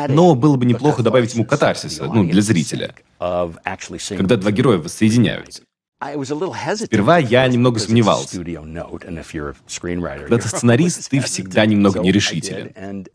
но 0.09 0.35
было 0.35 0.57
бы 0.57 0.65
неплохо 0.65 1.03
добавить 1.03 1.35
ему 1.35 1.45
катарсиса, 1.45 2.05
ну, 2.05 2.25
для 2.25 2.43
зрителя, 2.43 2.95
когда 3.19 4.37
два 4.37 4.51
героя 4.51 4.79
воссоединяются. 4.79 5.63
Сперва 5.99 7.17
я 7.19 7.49
немного 7.49 7.79
сомневался. 7.81 8.37
Когда 10.19 10.39
ты 10.39 10.49
сценарист, 10.49 11.09
ты 11.09 11.21
всегда 11.21 11.65
немного 11.65 12.01
нерешителен. 12.01 13.07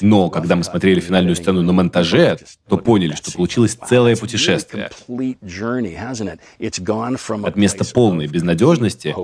Но 0.00 0.30
когда 0.30 0.56
мы 0.56 0.64
смотрели 0.64 0.98
финальную 1.00 1.36
сцену 1.36 1.62
на 1.62 1.72
монтаже, 1.72 2.38
то 2.68 2.76
поняли, 2.76 3.14
что 3.14 3.30
получилось 3.32 3.76
целое 3.88 4.16
путешествие. 4.16 4.90
От 7.46 7.56
места 7.56 7.84
полной 7.84 8.26
безнадежности 8.26 9.14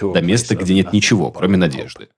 до 0.00 0.20
места, 0.22 0.56
где 0.56 0.74
нет 0.74 0.92
ничего, 0.94 1.30
кроме 1.30 1.58
надежды. 1.58 2.08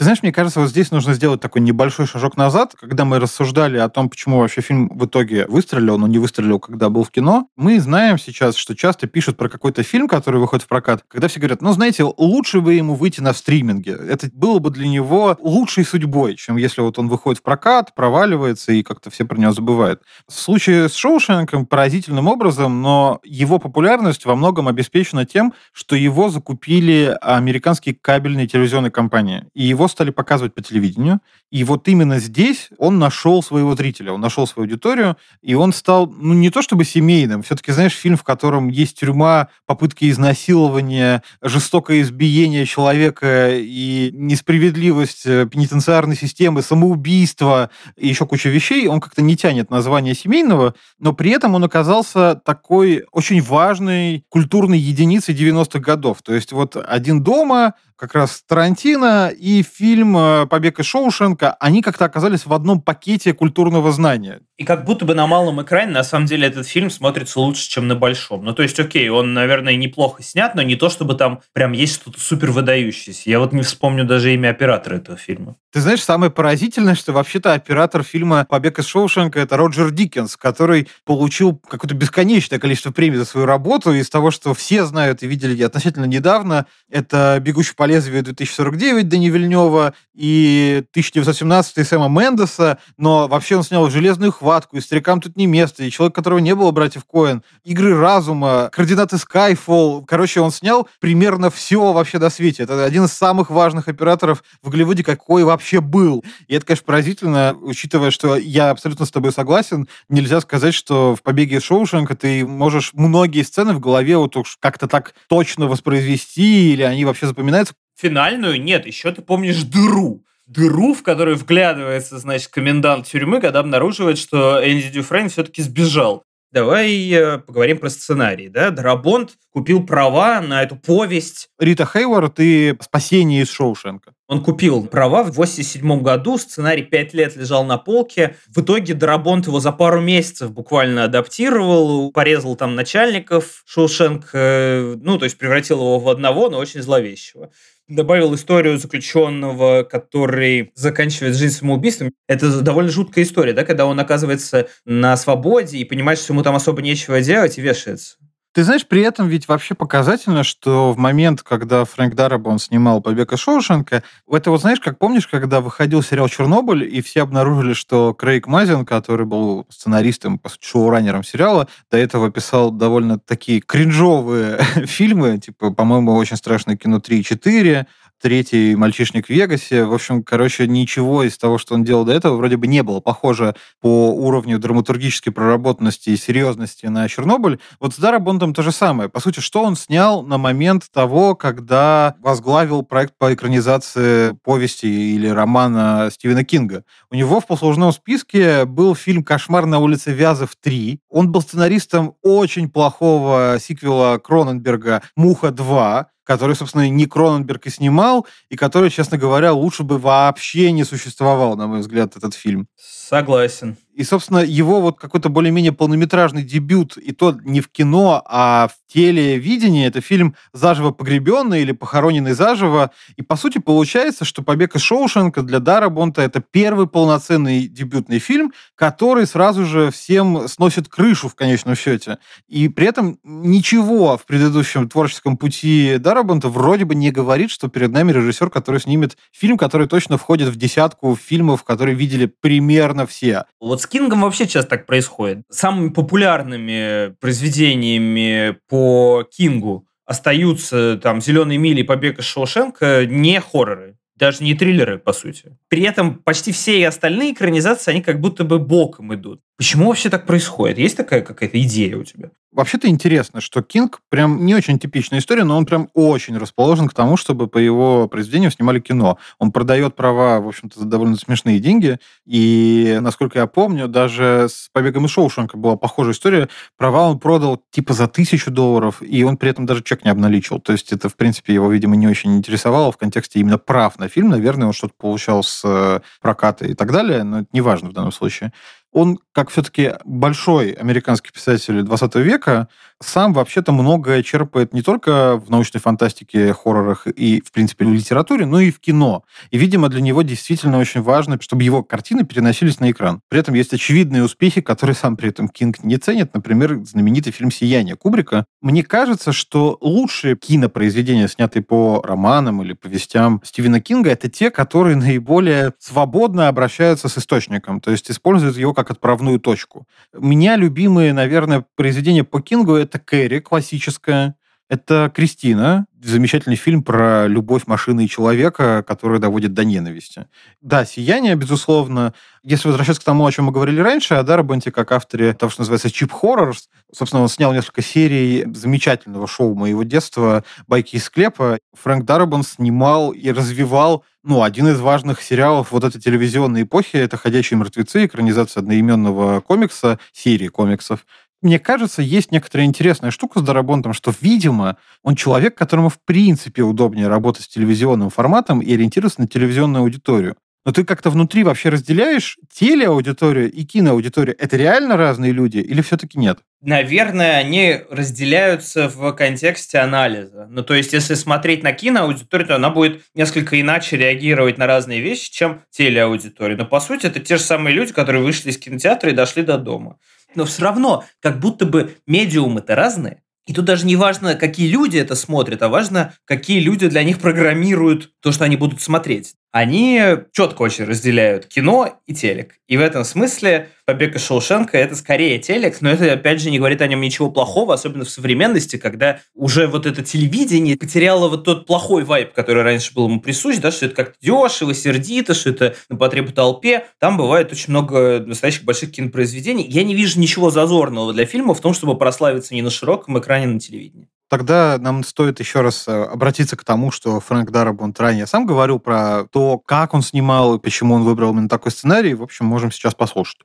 Ты 0.00 0.04
знаешь, 0.04 0.22
мне 0.22 0.32
кажется, 0.32 0.60
вот 0.60 0.70
здесь 0.70 0.90
нужно 0.92 1.12
сделать 1.12 1.42
такой 1.42 1.60
небольшой 1.60 2.06
шажок 2.06 2.38
назад. 2.38 2.72
Когда 2.80 3.04
мы 3.04 3.20
рассуждали 3.20 3.76
о 3.76 3.90
том, 3.90 4.08
почему 4.08 4.38
вообще 4.38 4.62
фильм 4.62 4.88
в 4.88 5.04
итоге 5.04 5.44
выстрелил, 5.46 5.98
но 5.98 6.06
не 6.06 6.18
выстрелил, 6.18 6.58
когда 6.58 6.88
был 6.88 7.04
в 7.04 7.10
кино, 7.10 7.48
мы 7.54 7.78
знаем 7.80 8.18
сейчас, 8.18 8.56
что 8.56 8.74
часто 8.74 9.06
пишут 9.06 9.36
про 9.36 9.50
какой-то 9.50 9.82
фильм, 9.82 10.08
который 10.08 10.40
выходит 10.40 10.64
в 10.64 10.68
прокат, 10.68 11.04
когда 11.06 11.28
все 11.28 11.38
говорят, 11.38 11.60
ну, 11.60 11.72
знаете, 11.72 12.04
лучше 12.04 12.62
бы 12.62 12.72
ему 12.72 12.94
выйти 12.94 13.20
на 13.20 13.34
стриминге. 13.34 13.92
Это 13.92 14.30
было 14.32 14.58
бы 14.58 14.70
для 14.70 14.88
него 14.88 15.36
лучшей 15.38 15.84
судьбой, 15.84 16.36
чем 16.36 16.56
если 16.56 16.80
вот 16.80 16.98
он 16.98 17.08
выходит 17.08 17.40
в 17.40 17.42
прокат, 17.42 17.94
проваливается 17.94 18.72
и 18.72 18.82
как-то 18.82 19.10
все 19.10 19.26
про 19.26 19.36
него 19.36 19.52
забывают. 19.52 20.00
В 20.26 20.32
случае 20.32 20.88
с 20.88 20.94
Шоушенком 20.94 21.66
поразительным 21.66 22.26
образом, 22.26 22.80
но 22.80 23.20
его 23.22 23.58
популярность 23.58 24.24
во 24.24 24.34
многом 24.34 24.66
обеспечена 24.66 25.26
тем, 25.26 25.52
что 25.74 25.94
его 25.94 26.30
закупили 26.30 27.14
американские 27.20 27.94
кабельные 27.94 28.46
телевизионные 28.46 28.90
компании. 28.90 29.44
И 29.52 29.64
его 29.64 29.89
стали 29.90 30.10
показывать 30.10 30.54
по 30.54 30.62
телевидению, 30.62 31.20
и 31.50 31.64
вот 31.64 31.88
именно 31.88 32.18
здесь 32.18 32.70
он 32.78 32.98
нашел 32.98 33.42
своего 33.42 33.74
зрителя, 33.74 34.12
он 34.12 34.20
нашел 34.20 34.46
свою 34.46 34.66
аудиторию, 34.66 35.16
и 35.42 35.54
он 35.54 35.72
стал, 35.72 36.06
ну, 36.06 36.32
не 36.32 36.50
то 36.50 36.62
чтобы 36.62 36.84
семейным, 36.84 37.42
все-таки, 37.42 37.72
знаешь, 37.72 37.92
фильм, 37.92 38.16
в 38.16 38.22
котором 38.22 38.68
есть 38.68 39.00
тюрьма, 39.00 39.48
попытки 39.66 40.10
изнасилования, 40.10 41.22
жестокое 41.42 42.02
избиение 42.02 42.66
человека 42.66 43.50
и 43.52 44.10
несправедливость 44.14 45.26
э, 45.26 45.46
пенитенциарной 45.46 46.16
системы, 46.16 46.62
самоубийство 46.62 47.70
и 47.96 48.08
еще 48.08 48.26
куча 48.26 48.48
вещей, 48.48 48.86
он 48.86 49.00
как-то 49.00 49.22
не 49.22 49.36
тянет 49.36 49.70
название 49.70 50.14
семейного, 50.14 50.74
но 50.98 51.12
при 51.12 51.32
этом 51.32 51.54
он 51.54 51.64
оказался 51.64 52.40
такой 52.44 53.04
очень 53.12 53.42
важной 53.42 54.24
культурной 54.28 54.78
единицей 54.78 55.34
90-х 55.34 55.80
годов. 55.80 56.22
То 56.22 56.34
есть 56.34 56.52
вот 56.52 56.76
«Один 56.76 57.22
дома», 57.22 57.74
как 58.00 58.14
раз 58.14 58.42
Тарантино 58.48 59.28
и 59.28 59.62
фильм 59.62 60.16
э, 60.16 60.46
«Побег 60.46 60.80
из 60.80 60.86
Шоушенка», 60.86 61.52
они 61.60 61.82
как-то 61.82 62.06
оказались 62.06 62.46
в 62.46 62.52
одном 62.54 62.80
пакете 62.80 63.34
культурного 63.34 63.92
знания. 63.92 64.40
И 64.56 64.64
как 64.64 64.84
будто 64.84 65.04
бы 65.04 65.14
на 65.14 65.26
малом 65.26 65.60
экране, 65.62 65.92
на 65.92 66.02
самом 66.02 66.26
деле, 66.26 66.46
этот 66.46 66.66
фильм 66.66 66.90
смотрится 66.90 67.40
лучше, 67.40 67.68
чем 67.68 67.88
на 67.88 67.94
большом. 67.94 68.44
Ну, 68.44 68.54
то 68.54 68.62
есть, 68.62 68.80
окей, 68.80 69.08
он, 69.10 69.34
наверное, 69.34 69.76
неплохо 69.76 70.22
снят, 70.22 70.54
но 70.54 70.62
не 70.62 70.76
то, 70.76 70.88
чтобы 70.88 71.14
там 71.14 71.40
прям 71.52 71.72
есть 71.72 71.94
что-то 71.94 72.18
супер 72.20 72.50
выдающееся. 72.50 73.28
Я 73.28 73.38
вот 73.38 73.52
не 73.52 73.62
вспомню 73.62 74.04
даже 74.04 74.32
имя 74.32 74.48
оператора 74.48 74.96
этого 74.96 75.18
фильма. 75.18 75.56
Ты 75.72 75.80
знаешь, 75.80 76.02
самое 76.02 76.30
поразительное, 76.30 76.94
что 76.94 77.12
вообще-то 77.12 77.52
оператор 77.52 78.02
фильма 78.02 78.46
«Побег 78.48 78.78
из 78.78 78.86
Шоушенка»— 78.86 79.40
это 79.40 79.56
Роджер 79.56 79.90
Диккенс, 79.90 80.36
который 80.36 80.88
получил 81.04 81.56
какое-то 81.56 81.94
бесконечное 81.94 82.58
количество 82.58 82.90
премий 82.90 83.18
за 83.18 83.24
свою 83.24 83.46
работу. 83.46 83.92
Из 83.92 84.10
того, 84.10 84.30
что 84.30 84.52
все 84.52 84.84
знают 84.84 85.22
и 85.22 85.26
видели 85.26 85.62
относительно 85.62 86.06
недавно, 86.06 86.66
это 86.90 87.38
«Бегущий 87.40 87.74
по 87.74 87.89
лезвию 87.90 88.22
2049» 88.22 89.02
Дани 89.02 89.28
Вильнева 89.28 89.94
и 90.14 90.84
1917 90.90 91.86
Сэма 91.86 92.08
Мендеса, 92.08 92.78
но 92.96 93.26
вообще 93.26 93.56
он 93.56 93.62
снял 93.62 93.88
«Железную 93.90 94.32
хватку», 94.32 94.76
и 94.76 94.80
«Старикам 94.80 95.20
тут 95.20 95.36
не 95.36 95.46
место», 95.46 95.82
и 95.82 95.90
«Человек, 95.90 96.14
которого 96.14 96.38
не 96.38 96.54
было 96.54 96.70
братьев 96.70 97.04
Коэн», 97.04 97.42
«Игры 97.64 97.98
разума», 97.98 98.68
«Координаты 98.72 99.16
Skyfall». 99.16 100.04
Короче, 100.06 100.40
он 100.40 100.50
снял 100.50 100.88
примерно 101.00 101.50
все 101.50 101.92
вообще 101.92 102.18
на 102.18 102.30
свете. 102.30 102.62
Это 102.62 102.84
один 102.84 103.04
из 103.04 103.12
самых 103.12 103.50
важных 103.50 103.88
операторов 103.88 104.44
в 104.62 104.68
Голливуде, 104.70 105.02
какой 105.02 105.44
вообще 105.44 105.80
был. 105.80 106.24
И 106.46 106.54
это, 106.54 106.66
конечно, 106.66 106.84
поразительно, 106.84 107.56
учитывая, 107.60 108.10
что 108.10 108.36
я 108.36 108.70
абсолютно 108.70 109.06
с 109.06 109.10
тобой 109.10 109.32
согласен. 109.32 109.88
Нельзя 110.08 110.40
сказать, 110.40 110.74
что 110.74 111.16
в 111.16 111.22
«Побеге 111.22 111.60
Шоушенка» 111.60 112.14
ты 112.14 112.46
можешь 112.46 112.92
многие 112.92 113.42
сцены 113.42 113.72
в 113.72 113.80
голове 113.80 114.16
вот 114.16 114.36
уж 114.36 114.58
как-то 114.60 114.86
так 114.86 115.14
точно 115.28 115.66
воспроизвести, 115.66 116.72
или 116.72 116.82
они 116.82 117.04
вообще 117.04 117.26
запоминаются, 117.26 117.74
Финальную 118.00 118.60
нет, 118.60 118.86
еще 118.86 119.12
ты 119.12 119.20
помнишь 119.22 119.62
дыру. 119.62 120.24
Дыру, 120.46 120.94
в 120.94 121.02
которую 121.02 121.36
вглядывается, 121.36 122.18
значит, 122.18 122.48
комендант 122.48 123.06
тюрьмы, 123.06 123.40
когда 123.40 123.60
обнаруживает, 123.60 124.18
что 124.18 124.60
Энди 124.64 124.88
Дюфрейн 124.90 125.28
все-таки 125.28 125.62
сбежал. 125.62 126.24
Давай 126.50 127.08
э, 127.12 127.38
поговорим 127.38 127.78
про 127.78 127.90
сценарий. 127.90 128.48
Да? 128.48 128.70
Дарабонт 128.70 129.36
купил 129.50 129.86
права 129.86 130.40
на 130.40 130.62
эту 130.62 130.74
повесть. 130.74 131.48
Рита 131.60 131.86
Хейвард 131.86 132.40
и 132.40 132.74
«Спасение 132.80 133.42
из 133.42 133.50
Шоушенка». 133.50 134.14
Он 134.30 134.44
купил 134.44 134.86
права 134.86 135.24
в 135.24 135.32
87 135.32 136.02
году, 136.02 136.38
сценарий 136.38 136.84
5 136.84 137.14
лет 137.14 137.34
лежал 137.34 137.64
на 137.64 137.78
полке. 137.78 138.36
В 138.46 138.60
итоге 138.60 138.94
Дарабонт 138.94 139.48
его 139.48 139.58
за 139.58 139.72
пару 139.72 140.00
месяцев 140.00 140.52
буквально 140.52 141.02
адаптировал, 141.02 142.12
порезал 142.12 142.54
там 142.54 142.76
начальников 142.76 143.64
Шоушенк, 143.66 144.30
э, 144.32 144.94
ну, 145.02 145.18
то 145.18 145.24
есть 145.24 145.36
превратил 145.36 145.78
его 145.78 145.98
в 145.98 146.08
одного, 146.08 146.48
но 146.48 146.58
очень 146.58 146.80
зловещего 146.80 147.50
добавил 147.88 148.32
историю 148.36 148.78
заключенного, 148.78 149.82
который 149.82 150.70
заканчивает 150.76 151.34
жизнь 151.34 151.56
самоубийством. 151.56 152.12
Это 152.28 152.60
довольно 152.60 152.92
жуткая 152.92 153.24
история, 153.24 153.52
да, 153.52 153.64
когда 153.64 153.84
он 153.84 153.98
оказывается 153.98 154.68
на 154.84 155.16
свободе 155.16 155.78
и 155.78 155.84
понимает, 155.84 156.20
что 156.20 156.32
ему 156.32 156.44
там 156.44 156.54
особо 156.54 156.82
нечего 156.82 157.20
делать 157.20 157.58
и 157.58 157.60
вешается. 157.60 158.16
Ты 158.52 158.64
знаешь, 158.64 158.84
при 158.84 159.02
этом 159.02 159.28
ведь 159.28 159.46
вообще 159.46 159.76
показательно, 159.76 160.42
что 160.42 160.92
в 160.92 160.98
момент, 160.98 161.42
когда 161.42 161.84
Фрэнк 161.84 162.16
Дарабон 162.16 162.58
снимал 162.58 163.00
«Побег 163.00 163.32
из 163.32 163.38
Шоушенка», 163.38 164.02
это 164.28 164.50
вот 164.50 164.60
знаешь, 164.60 164.80
как 164.80 164.98
помнишь, 164.98 165.28
когда 165.28 165.60
выходил 165.60 166.02
сериал 166.02 166.28
«Чернобыль», 166.28 166.82
и 166.82 167.00
все 167.00 167.22
обнаружили, 167.22 167.74
что 167.74 168.12
Крейг 168.12 168.48
Мазин, 168.48 168.84
который 168.84 169.24
был 169.24 169.66
сценаристом, 169.68 170.40
по 170.40 170.48
сути, 170.48 170.66
шоураннером 170.66 171.22
сериала, 171.22 171.68
до 171.92 171.96
этого 171.96 172.28
писал 172.32 172.72
довольно 172.72 173.20
такие 173.20 173.60
кринжовые 173.60 174.58
фильмы, 174.86 175.38
типа, 175.38 175.70
по-моему, 175.72 176.12
«Очень 176.16 176.36
страшное 176.36 176.76
кино 176.76 176.98
3 176.98 177.20
и 177.20 177.22
4», 177.22 177.86
третий 178.20 178.76
мальчишник 178.76 179.26
в 179.26 179.30
Вегасе. 179.30 179.84
В 179.84 179.94
общем, 179.94 180.22
короче, 180.22 180.66
ничего 180.66 181.22
из 181.22 181.38
того, 181.38 181.58
что 181.58 181.74
он 181.74 181.84
делал 181.84 182.04
до 182.04 182.12
этого, 182.12 182.36
вроде 182.36 182.56
бы 182.56 182.66
не 182.66 182.82
было 182.82 183.00
похоже 183.00 183.54
по 183.80 184.10
уровню 184.10 184.58
драматургической 184.58 185.32
проработанности 185.32 186.10
и 186.10 186.16
серьезности 186.16 186.86
на 186.86 187.08
Чернобыль. 187.08 187.58
Вот 187.80 187.94
с 187.94 187.98
Дарабонтом 187.98 188.54
то 188.54 188.62
же 188.62 188.72
самое. 188.72 189.08
По 189.08 189.20
сути, 189.20 189.40
что 189.40 189.62
он 189.62 189.76
снял 189.76 190.22
на 190.22 190.38
момент 190.38 190.90
того, 190.92 191.34
когда 191.34 192.14
возглавил 192.20 192.82
проект 192.82 193.14
по 193.16 193.32
экранизации 193.32 194.32
повести 194.44 194.86
или 194.86 195.28
романа 195.28 196.10
Стивена 196.12 196.44
Кинга. 196.44 196.84
У 197.10 197.14
него 197.14 197.40
в 197.40 197.46
послужном 197.46 197.92
списке 197.92 198.64
был 198.66 198.94
фильм 198.94 199.24
«Кошмар 199.24 199.66
на 199.66 199.78
улице 199.78 200.12
Вязов 200.12 200.50
3». 200.64 200.98
Он 201.08 201.32
был 201.32 201.40
сценаристом 201.40 202.14
очень 202.22 202.70
плохого 202.70 203.56
сиквела 203.60 204.18
Кроненберга 204.18 205.02
«Муха 205.16 205.48
2», 205.48 206.06
который, 206.30 206.54
собственно, 206.54 206.88
не 206.88 207.06
Кроненберг 207.06 207.66
и 207.66 207.70
снимал, 207.70 208.24
и 208.50 208.56
который, 208.56 208.88
честно 208.88 209.18
говоря, 209.18 209.52
лучше 209.52 209.82
бы 209.82 209.98
вообще 209.98 210.70
не 210.70 210.84
существовал, 210.84 211.56
на 211.56 211.66
мой 211.66 211.80
взгляд, 211.80 212.16
этот 212.16 212.34
фильм. 212.34 212.68
Согласен. 212.76 213.76
И, 213.94 214.04
собственно, 214.04 214.38
его 214.38 214.80
вот 214.80 214.98
какой-то 214.98 215.28
более-менее 215.28 215.72
полнометражный 215.72 216.42
дебют, 216.42 216.96
и 216.96 217.12
то 217.12 217.36
не 217.44 217.60
в 217.60 217.68
кино, 217.68 218.22
а 218.24 218.68
в 218.68 218.92
телевидении, 218.92 219.86
это 219.86 220.00
фильм 220.00 220.34
«Заживо 220.52 220.90
погребенный» 220.90 221.62
или 221.62 221.72
«Похороненный 221.72 222.32
заживо». 222.32 222.92
И, 223.16 223.22
по 223.22 223.36
сути, 223.36 223.58
получается, 223.58 224.24
что 224.24 224.42
«Побег 224.42 224.76
из 224.76 224.82
Шоушенка» 224.82 225.42
для 225.42 225.58
Дарабонта 225.58 226.22
это 226.22 226.40
первый 226.40 226.86
полноценный 226.86 227.68
дебютный 227.68 228.20
фильм, 228.20 228.52
который 228.74 229.26
сразу 229.26 229.66
же 229.66 229.90
всем 229.90 230.48
сносит 230.48 230.88
крышу 230.88 231.28
в 231.28 231.34
конечном 231.34 231.74
счете. 231.74 232.18
И 232.48 232.68
при 232.68 232.86
этом 232.86 233.18
ничего 233.22 234.16
в 234.16 234.24
предыдущем 234.24 234.88
творческом 234.88 235.36
пути 235.36 235.96
Дарабонта 235.98 236.48
вроде 236.48 236.84
бы 236.84 236.94
не 236.94 237.10
говорит, 237.10 237.50
что 237.50 237.68
перед 237.68 237.90
нами 237.90 238.12
режиссер, 238.12 238.50
который 238.50 238.80
снимет 238.80 239.16
фильм, 239.32 239.58
который 239.58 239.88
точно 239.88 240.16
входит 240.16 240.48
в 240.48 240.56
десятку 240.56 241.16
фильмов, 241.16 241.64
которые 241.64 241.94
видели 241.94 242.26
примерно 242.26 243.06
все. 243.06 243.44
Вот 243.60 243.79
с 243.80 243.86
Кингом 243.86 244.22
вообще 244.22 244.46
часто 244.46 244.70
так 244.70 244.86
происходит. 244.86 245.42
Самыми 245.50 245.88
популярными 245.88 247.14
произведениями 247.20 248.56
по 248.68 249.24
Кингу 249.30 249.86
остаются 250.04 250.98
там 251.02 251.20
«Зеленые 251.20 251.58
мили» 251.58 251.80
и 251.80 251.84
«Побег 251.84 252.18
из 252.18 252.24
Шоушенка» 252.24 253.06
не 253.06 253.40
хорроры 253.40 253.96
даже 254.20 254.44
не 254.44 254.54
триллеры, 254.54 254.98
по 254.98 255.12
сути. 255.12 255.56
При 255.68 255.82
этом 255.82 256.16
почти 256.16 256.52
все 256.52 256.78
и 256.78 256.84
остальные 256.84 257.32
экранизации, 257.32 257.90
они 257.90 258.02
как 258.02 258.20
будто 258.20 258.44
бы 258.44 258.58
боком 258.58 259.14
идут. 259.14 259.40
Почему 259.60 259.88
вообще 259.88 260.08
так 260.08 260.24
происходит? 260.24 260.78
Есть 260.78 260.96
такая 260.96 261.20
какая-то 261.20 261.60
идея 261.60 261.98
у 261.98 262.02
тебя? 262.02 262.30
Вообще-то 262.50 262.88
интересно, 262.88 263.42
что 263.42 263.60
Кинг 263.60 264.00
прям 264.08 264.46
не 264.46 264.54
очень 264.54 264.78
типичная 264.78 265.18
история, 265.18 265.44
но 265.44 265.54
он 265.54 265.66
прям 265.66 265.90
очень 265.92 266.38
расположен 266.38 266.88
к 266.88 266.94
тому, 266.94 267.18
чтобы 267.18 267.46
по 267.46 267.58
его 267.58 268.08
произведениям 268.08 268.50
снимали 268.50 268.80
кино. 268.80 269.18
Он 269.38 269.52
продает 269.52 269.94
права, 269.96 270.40
в 270.40 270.48
общем-то, 270.48 270.80
за 270.80 270.86
довольно 270.86 271.16
смешные 271.16 271.60
деньги. 271.60 271.98
И, 272.26 272.98
насколько 273.02 273.38
я 273.38 273.46
помню, 273.46 273.86
даже 273.86 274.46
с 274.48 274.70
«Побегом 274.72 275.04
из 275.04 275.10
Шоушенка» 275.10 275.58
была 275.58 275.76
похожая 275.76 276.14
история. 276.14 276.48
Права 276.78 277.10
он 277.10 277.18
продал 277.18 277.62
типа 277.70 277.92
за 277.92 278.08
тысячу 278.08 278.50
долларов, 278.50 279.02
и 279.02 279.22
он 279.24 279.36
при 279.36 279.50
этом 279.50 279.66
даже 279.66 279.82
чек 279.82 280.04
не 280.06 280.10
обналичил. 280.10 280.58
То 280.58 280.72
есть 280.72 280.90
это, 280.90 281.10
в 281.10 281.16
принципе, 281.16 281.52
его, 281.52 281.70
видимо, 281.70 281.96
не 281.96 282.08
очень 282.08 282.34
интересовало 282.34 282.92
в 282.92 282.96
контексте 282.96 283.40
именно 283.40 283.58
прав 283.58 283.98
на 283.98 284.08
фильм. 284.08 284.30
Наверное, 284.30 284.68
он 284.68 284.72
что-то 284.72 284.94
получал 284.96 285.42
с 285.42 285.60
э, 285.64 286.00
проката 286.22 286.64
и 286.64 286.72
так 286.72 286.90
далее, 286.92 287.24
но 287.24 287.40
это 287.40 287.48
не 287.52 287.60
в 287.60 287.92
данном 287.92 288.10
случае 288.10 288.52
он, 288.92 289.18
как 289.32 289.50
все-таки 289.50 289.92
большой 290.04 290.72
американский 290.72 291.30
писатель 291.30 291.82
20 291.82 292.14
века, 292.16 292.68
сам 293.02 293.32
вообще-то 293.32 293.72
многое 293.72 294.22
черпает 294.22 294.74
не 294.74 294.82
только 294.82 295.36
в 295.36 295.48
научной 295.50 295.80
фантастике, 295.80 296.52
хоррорах 296.52 297.06
и, 297.06 297.40
в 297.40 297.50
принципе, 297.50 297.86
в 297.86 297.92
литературе, 297.92 298.44
но 298.44 298.60
и 298.60 298.70
в 298.70 298.78
кино. 298.78 299.24
И, 299.50 299.58
видимо, 299.58 299.88
для 299.88 300.02
него 300.02 300.22
действительно 300.22 300.78
очень 300.78 301.00
важно, 301.00 301.38
чтобы 301.40 301.62
его 301.62 301.82
картины 301.82 302.24
переносились 302.24 302.78
на 302.78 302.90
экран. 302.90 303.22
При 303.28 303.40
этом 303.40 303.54
есть 303.54 303.72
очевидные 303.72 304.22
успехи, 304.22 304.60
которые 304.60 304.94
сам 304.94 305.16
при 305.16 305.30
этом 305.30 305.48
Кинг 305.48 305.82
не 305.82 305.96
ценит. 305.96 306.34
Например, 306.34 306.80
знаменитый 306.84 307.32
фильм 307.32 307.50
«Сияние» 307.50 307.96
Кубрика. 307.96 308.44
Мне 308.60 308.82
кажется, 308.82 309.32
что 309.32 309.78
лучшие 309.80 310.36
кинопроизведения, 310.36 311.28
снятые 311.28 311.62
по 311.62 312.02
романам 312.02 312.62
или 312.62 312.74
повестям 312.74 313.40
Стивена 313.44 313.80
Кинга, 313.80 314.10
это 314.10 314.28
те, 314.28 314.50
которые 314.50 314.96
наиболее 314.96 315.72
свободно 315.78 316.48
обращаются 316.48 317.08
с 317.08 317.16
источником, 317.16 317.80
то 317.80 317.90
есть 317.90 318.10
используют 318.10 318.58
его 318.58 318.74
как 318.80 318.92
отправную 318.92 319.38
точку. 319.38 319.86
У 320.12 320.24
меня 320.26 320.56
любимые, 320.56 321.12
наверное, 321.12 321.64
произведения 321.76 322.24
по 322.24 322.40
Кингу— 322.40 322.74
это 322.76 322.98
Кэрри, 322.98 323.40
классическая, 323.40 324.36
это 324.70 325.10
Кристина, 325.12 325.86
замечательный 326.00 326.54
фильм 326.54 326.84
про 326.84 327.26
любовь 327.26 327.66
машины 327.66 328.04
и 328.04 328.08
человека, 328.08 328.84
который 328.86 329.18
доводит 329.18 329.52
до 329.52 329.64
ненависти. 329.64 330.28
Да, 330.62 330.84
«Сияние», 330.84 331.34
безусловно. 331.34 332.14
Если 332.44 332.68
возвращаться 332.68 333.02
к 333.02 333.04
тому, 333.04 333.26
о 333.26 333.32
чем 333.32 333.46
мы 333.46 333.52
говорили 333.52 333.80
раньше, 333.80 334.14
о 334.14 334.22
Дарабонте 334.22 334.70
как 334.70 334.92
авторе 334.92 335.34
того, 335.34 335.50
что 335.50 335.62
называется 335.62 335.90
«Чип 335.90 336.12
Хоррорс», 336.12 336.68
собственно, 336.94 337.22
он 337.22 337.28
снял 337.28 337.52
несколько 337.52 337.82
серий 337.82 338.46
замечательного 338.54 339.26
шоу 339.26 339.56
моего 339.56 339.82
детства 339.82 340.44
«Байки 340.68 340.96
из 340.96 341.04
склепа». 341.04 341.58
Фрэнк 341.74 342.04
Дарабон 342.04 342.44
снимал 342.44 343.10
и 343.10 343.32
развивал 343.32 344.04
ну, 344.22 344.44
один 344.44 344.68
из 344.68 344.78
важных 344.78 345.20
сериалов 345.20 345.72
вот 345.72 345.82
этой 345.82 346.00
телевизионной 346.00 346.62
эпохи— 346.62 346.90
это 346.96 347.16
«Ходячие 347.16 347.58
мертвецы», 347.58 348.06
экранизация 348.06 348.60
одноименного 348.60 349.40
комикса, 349.40 349.98
серии 350.12 350.46
комиксов 350.46 351.04
мне 351.42 351.58
кажется, 351.58 352.02
есть 352.02 352.32
некоторая 352.32 352.66
интересная 352.66 353.10
штука 353.10 353.40
с 353.40 353.42
Дарабонтом, 353.42 353.92
что, 353.92 354.12
видимо, 354.20 354.76
он 355.02 355.16
человек, 355.16 355.56
которому 355.56 355.88
в 355.88 355.98
принципе 356.04 356.62
удобнее 356.62 357.08
работать 357.08 357.44
с 357.44 357.48
телевизионным 357.48 358.10
форматом 358.10 358.60
и 358.60 358.72
ориентироваться 358.74 359.20
на 359.22 359.26
телевизионную 359.26 359.82
аудиторию. 359.82 360.36
Но 360.64 360.72
ты 360.72 360.84
как-то 360.84 361.10
внутри 361.10 361.42
вообще 361.42 361.70
разделяешь 361.70 362.38
телеаудиторию 362.52 363.50
и 363.50 363.64
киноаудиторию. 363.64 364.36
Это 364.38 364.56
реально 364.56 364.96
разные 364.96 365.32
люди 365.32 365.58
или 365.58 365.80
все-таки 365.80 366.18
нет? 366.18 366.40
Наверное, 366.60 367.38
они 367.38 367.80
разделяются 367.90 368.88
в 368.88 369.12
контексте 369.12 369.78
анализа. 369.78 370.46
Ну, 370.50 370.62
то 370.62 370.74
есть, 370.74 370.92
если 370.92 371.14
смотреть 371.14 371.62
на 371.62 371.72
киноаудиторию, 371.72 372.48
то 372.48 372.56
она 372.56 372.68
будет 372.68 373.00
несколько 373.14 373.58
иначе 373.58 373.96
реагировать 373.96 374.58
на 374.58 374.66
разные 374.66 375.00
вещи, 375.00 375.32
чем 375.32 375.62
телеаудитория. 375.70 376.56
Но, 376.56 376.66
по 376.66 376.80
сути, 376.80 377.06
это 377.06 377.20
те 377.20 377.38
же 377.38 377.42
самые 377.42 377.74
люди, 377.74 377.94
которые 377.94 378.22
вышли 378.22 378.50
из 378.50 378.58
кинотеатра 378.58 379.10
и 379.10 379.14
дошли 379.14 379.42
до 379.42 379.56
дома 379.56 379.96
но 380.34 380.44
все 380.44 380.62
равно, 380.62 381.04
как 381.20 381.40
будто 381.40 381.66
бы 381.66 381.96
медиумы-то 382.06 382.74
разные. 382.74 383.22
И 383.46 383.52
тут 383.52 383.64
даже 383.64 383.86
не 383.86 383.96
важно, 383.96 384.36
какие 384.36 384.68
люди 384.68 384.98
это 384.98 385.14
смотрят, 385.14 385.62
а 385.62 385.68
важно, 385.68 386.14
какие 386.24 386.60
люди 386.60 386.88
для 386.88 387.02
них 387.02 387.18
программируют 387.18 388.12
то, 388.20 388.32
что 388.32 388.44
они 388.44 388.56
будут 388.56 388.80
смотреть 388.80 389.34
они 389.52 390.00
четко 390.32 390.62
очень 390.62 390.84
разделяют 390.84 391.46
кино 391.46 392.00
и 392.06 392.14
телек. 392.14 392.54
И 392.68 392.76
в 392.76 392.80
этом 392.80 393.04
смысле 393.04 393.70
«Побег 393.84 394.14
из 394.14 394.24
Шоушенка»— 394.24 394.78
это 394.78 394.94
скорее 394.94 395.38
телек, 395.38 395.80
но 395.80 395.90
это, 395.90 396.12
опять 396.12 396.40
же, 396.40 396.50
не 396.50 396.58
говорит 396.58 396.80
о 396.82 396.86
нем 396.86 397.00
ничего 397.00 397.30
плохого, 397.30 397.74
особенно 397.74 398.04
в 398.04 398.10
современности, 398.10 398.76
когда 398.76 399.20
уже 399.34 399.66
вот 399.66 399.86
это 399.86 400.02
телевидение 400.02 400.76
потеряло 400.76 401.28
вот 401.28 401.44
тот 401.44 401.66
плохой 401.66 402.04
вайб, 402.04 402.32
который 402.32 402.62
раньше 402.62 402.94
был 402.94 403.08
ему 403.08 403.20
присущ, 403.20 403.56
да, 403.58 403.72
что 403.72 403.86
это 403.86 403.96
как-то 403.96 404.14
дешево, 404.20 404.72
сердито, 404.72 405.34
что 405.34 405.50
это 405.50 405.74
на 405.88 405.96
потребу 405.96 406.32
толпе. 406.32 406.86
Там 407.00 407.16
бывает 407.16 407.50
очень 407.50 407.70
много 407.70 408.20
настоящих 408.20 408.64
больших 408.64 408.92
кинопроизведений. 408.92 409.66
Я 409.66 409.82
не 409.82 409.96
вижу 409.96 410.20
ничего 410.20 410.50
зазорного 410.50 411.12
для 411.12 411.26
фильма 411.26 411.54
в 411.54 411.60
том, 411.60 411.74
чтобы 411.74 411.98
прославиться 411.98 412.54
не 412.54 412.62
на 412.62 412.70
широком 412.70 413.18
экране 413.18 413.46
на 413.46 413.58
телевидении. 413.58 414.08
Тогда 414.30 414.78
нам 414.78 415.02
стоит 415.02 415.40
еще 415.40 415.60
раз 415.60 415.88
э, 415.88 416.04
обратиться 416.04 416.56
к 416.56 416.62
тому, 416.62 416.92
что 416.92 417.18
Фрэнк 417.18 417.50
Дарабонт 417.50 417.98
ранее 417.98 418.28
сам 418.28 418.46
говорил 418.46 418.78
про 418.78 419.24
то, 419.24 419.58
как 419.58 419.92
он 419.92 420.02
снимал 420.02 420.54
и 420.54 420.60
почему 420.60 420.94
он 420.94 421.02
выбрал 421.02 421.32
именно 421.32 421.48
такой 421.48 421.72
сценарий. 421.72 422.14
В 422.14 422.22
общем, 422.22 422.46
можем 422.46 422.70
сейчас 422.70 422.94
послушать. 422.94 423.40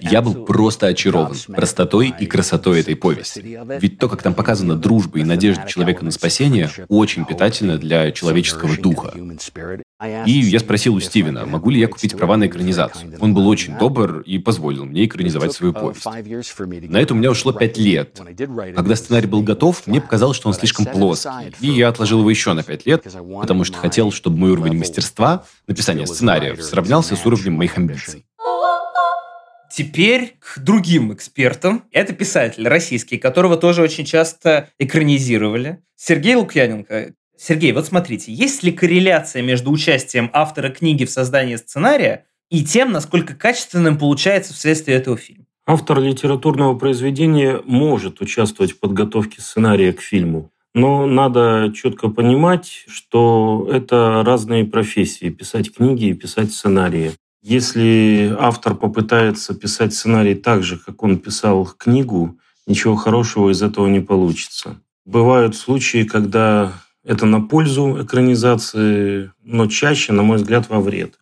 Я 0.00 0.22
был 0.22 0.44
просто 0.44 0.88
очарован 0.88 1.36
простотой 1.46 2.12
и 2.18 2.26
красотой 2.26 2.80
этой 2.80 2.96
повести. 2.96 3.58
Ведь 3.80 4.00
то, 4.00 4.08
как 4.08 4.22
там 4.22 4.34
показана 4.34 4.74
дружба 4.74 5.20
и 5.20 5.24
надежда 5.24 5.64
человека 5.68 6.04
на 6.04 6.10
спасение, 6.10 6.70
очень 6.88 7.24
питательно 7.24 7.78
для 7.78 8.10
человеческого 8.10 8.76
духа. 8.76 9.14
И 10.26 10.30
я 10.30 10.58
спросил 10.58 10.94
у 10.94 11.00
Стивена, 11.00 11.46
могу 11.46 11.70
ли 11.70 11.80
я 11.80 11.88
купить 11.88 12.16
права 12.16 12.36
на 12.36 12.46
экранизацию. 12.46 13.16
Он 13.18 13.32
был 13.32 13.48
очень 13.48 13.78
добр 13.78 14.20
и 14.20 14.38
позволил 14.38 14.84
мне 14.84 15.06
экранизовать 15.06 15.54
свою 15.54 15.72
повесть. 15.72 16.04
На 16.90 16.98
это 16.98 17.14
у 17.14 17.16
меня 17.16 17.30
ушло 17.30 17.52
пять 17.52 17.78
лет. 17.78 18.20
Когда 18.74 18.94
сценарий 18.94 19.26
был 19.26 19.42
готов, 19.42 19.86
мне 19.86 20.02
показалось, 20.02 20.36
что 20.36 20.48
он 20.48 20.54
слишком 20.54 20.84
плоский. 20.84 21.54
И 21.60 21.68
я 21.70 21.88
отложил 21.88 22.20
его 22.20 22.28
еще 22.28 22.52
на 22.52 22.62
пять 22.62 22.84
лет, 22.84 23.04
потому 23.04 23.64
что 23.64 23.78
хотел, 23.78 24.12
чтобы 24.12 24.36
мой 24.36 24.50
уровень 24.50 24.78
мастерства, 24.78 25.44
написания 25.66 26.06
сценариев, 26.06 26.62
сравнялся 26.62 27.16
с 27.16 27.24
уровнем 27.24 27.54
моих 27.54 27.78
амбиций. 27.78 28.26
Теперь 29.72 30.36
к 30.38 30.58
другим 30.58 31.12
экспертам. 31.12 31.84
Это 31.90 32.12
писатель 32.12 32.66
российский, 32.66 33.18
которого 33.18 33.56
тоже 33.56 33.82
очень 33.82 34.04
часто 34.04 34.70
экранизировали. 34.78 35.82
Сергей 35.96 36.34
Лукьяненко. 36.34 37.12
Сергей, 37.38 37.72
вот 37.72 37.86
смотрите, 37.86 38.32
есть 38.32 38.62
ли 38.62 38.72
корреляция 38.72 39.42
между 39.42 39.70
участием 39.70 40.30
автора 40.32 40.70
книги 40.70 41.04
в 41.04 41.10
создании 41.10 41.56
сценария 41.56 42.26
и 42.50 42.64
тем, 42.64 42.92
насколько 42.92 43.34
качественным 43.34 43.98
получается 43.98 44.54
вследствие 44.54 44.96
этого 44.96 45.16
фильм? 45.16 45.46
Автор 45.66 46.00
литературного 46.00 46.78
произведения 46.78 47.60
может 47.64 48.20
участвовать 48.20 48.72
в 48.72 48.78
подготовке 48.78 49.40
сценария 49.40 49.92
к 49.92 50.00
фильму. 50.00 50.50
Но 50.74 51.06
надо 51.06 51.72
четко 51.74 52.08
понимать, 52.08 52.84
что 52.86 53.68
это 53.72 54.22
разные 54.24 54.64
профессии– 54.64 55.28
писать 55.30 55.74
книги 55.74 56.06
и 56.06 56.14
писать 56.14 56.52
сценарии. 56.52 57.12
Если 57.42 58.34
автор 58.38 58.74
попытается 58.74 59.54
писать 59.54 59.94
сценарий 59.94 60.34
так 60.34 60.62
же, 60.62 60.78
как 60.78 61.02
он 61.02 61.18
писал 61.18 61.66
книгу, 61.66 62.38
ничего 62.66 62.94
хорошего 62.94 63.50
из 63.50 63.62
этого 63.62 63.86
не 63.86 64.00
получится. 64.00 64.80
Бывают 65.04 65.56
случаи, 65.56 66.04
когда 66.04 66.72
это 67.06 67.24
на 67.24 67.40
пользу 67.40 68.02
экранизации, 68.02 69.32
но 69.44 69.66
чаще, 69.68 70.12
на 70.12 70.22
мой 70.22 70.38
взгляд, 70.38 70.68
во 70.68 70.80
вред. 70.80 71.18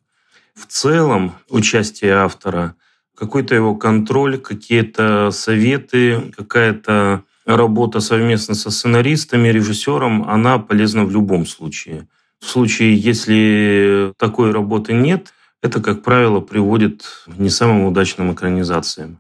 В 0.55 0.66
целом, 0.66 1.35
участие 1.51 2.14
автора, 2.14 2.75
какой-то 3.14 3.55
его 3.55 3.77
контроль, 3.77 4.38
какие-то 4.38 5.31
советы, 5.31 6.33
какая-то 6.37 7.23
работа 7.44 8.01
совместно 8.01 8.55
со 8.55 8.70
сценаристами, 8.70 9.49
режиссером, 9.49 10.29
она 10.29 10.59
полезна 10.59 11.05
в 11.05 11.11
любом 11.11 11.47
случае. 11.47 12.09
В 12.40 12.47
случае, 12.47 12.97
если 12.97 14.12
такой 14.16 14.53
работы 14.53 14.94
нет, 14.94 15.35
это, 15.62 15.83
как 15.83 16.03
правило, 16.03 16.40
приводит 16.40 17.03
к 17.27 17.38
не 17.38 17.51
самым 17.51 17.85
удачным 17.85 18.33
экранизациям. 18.33 19.18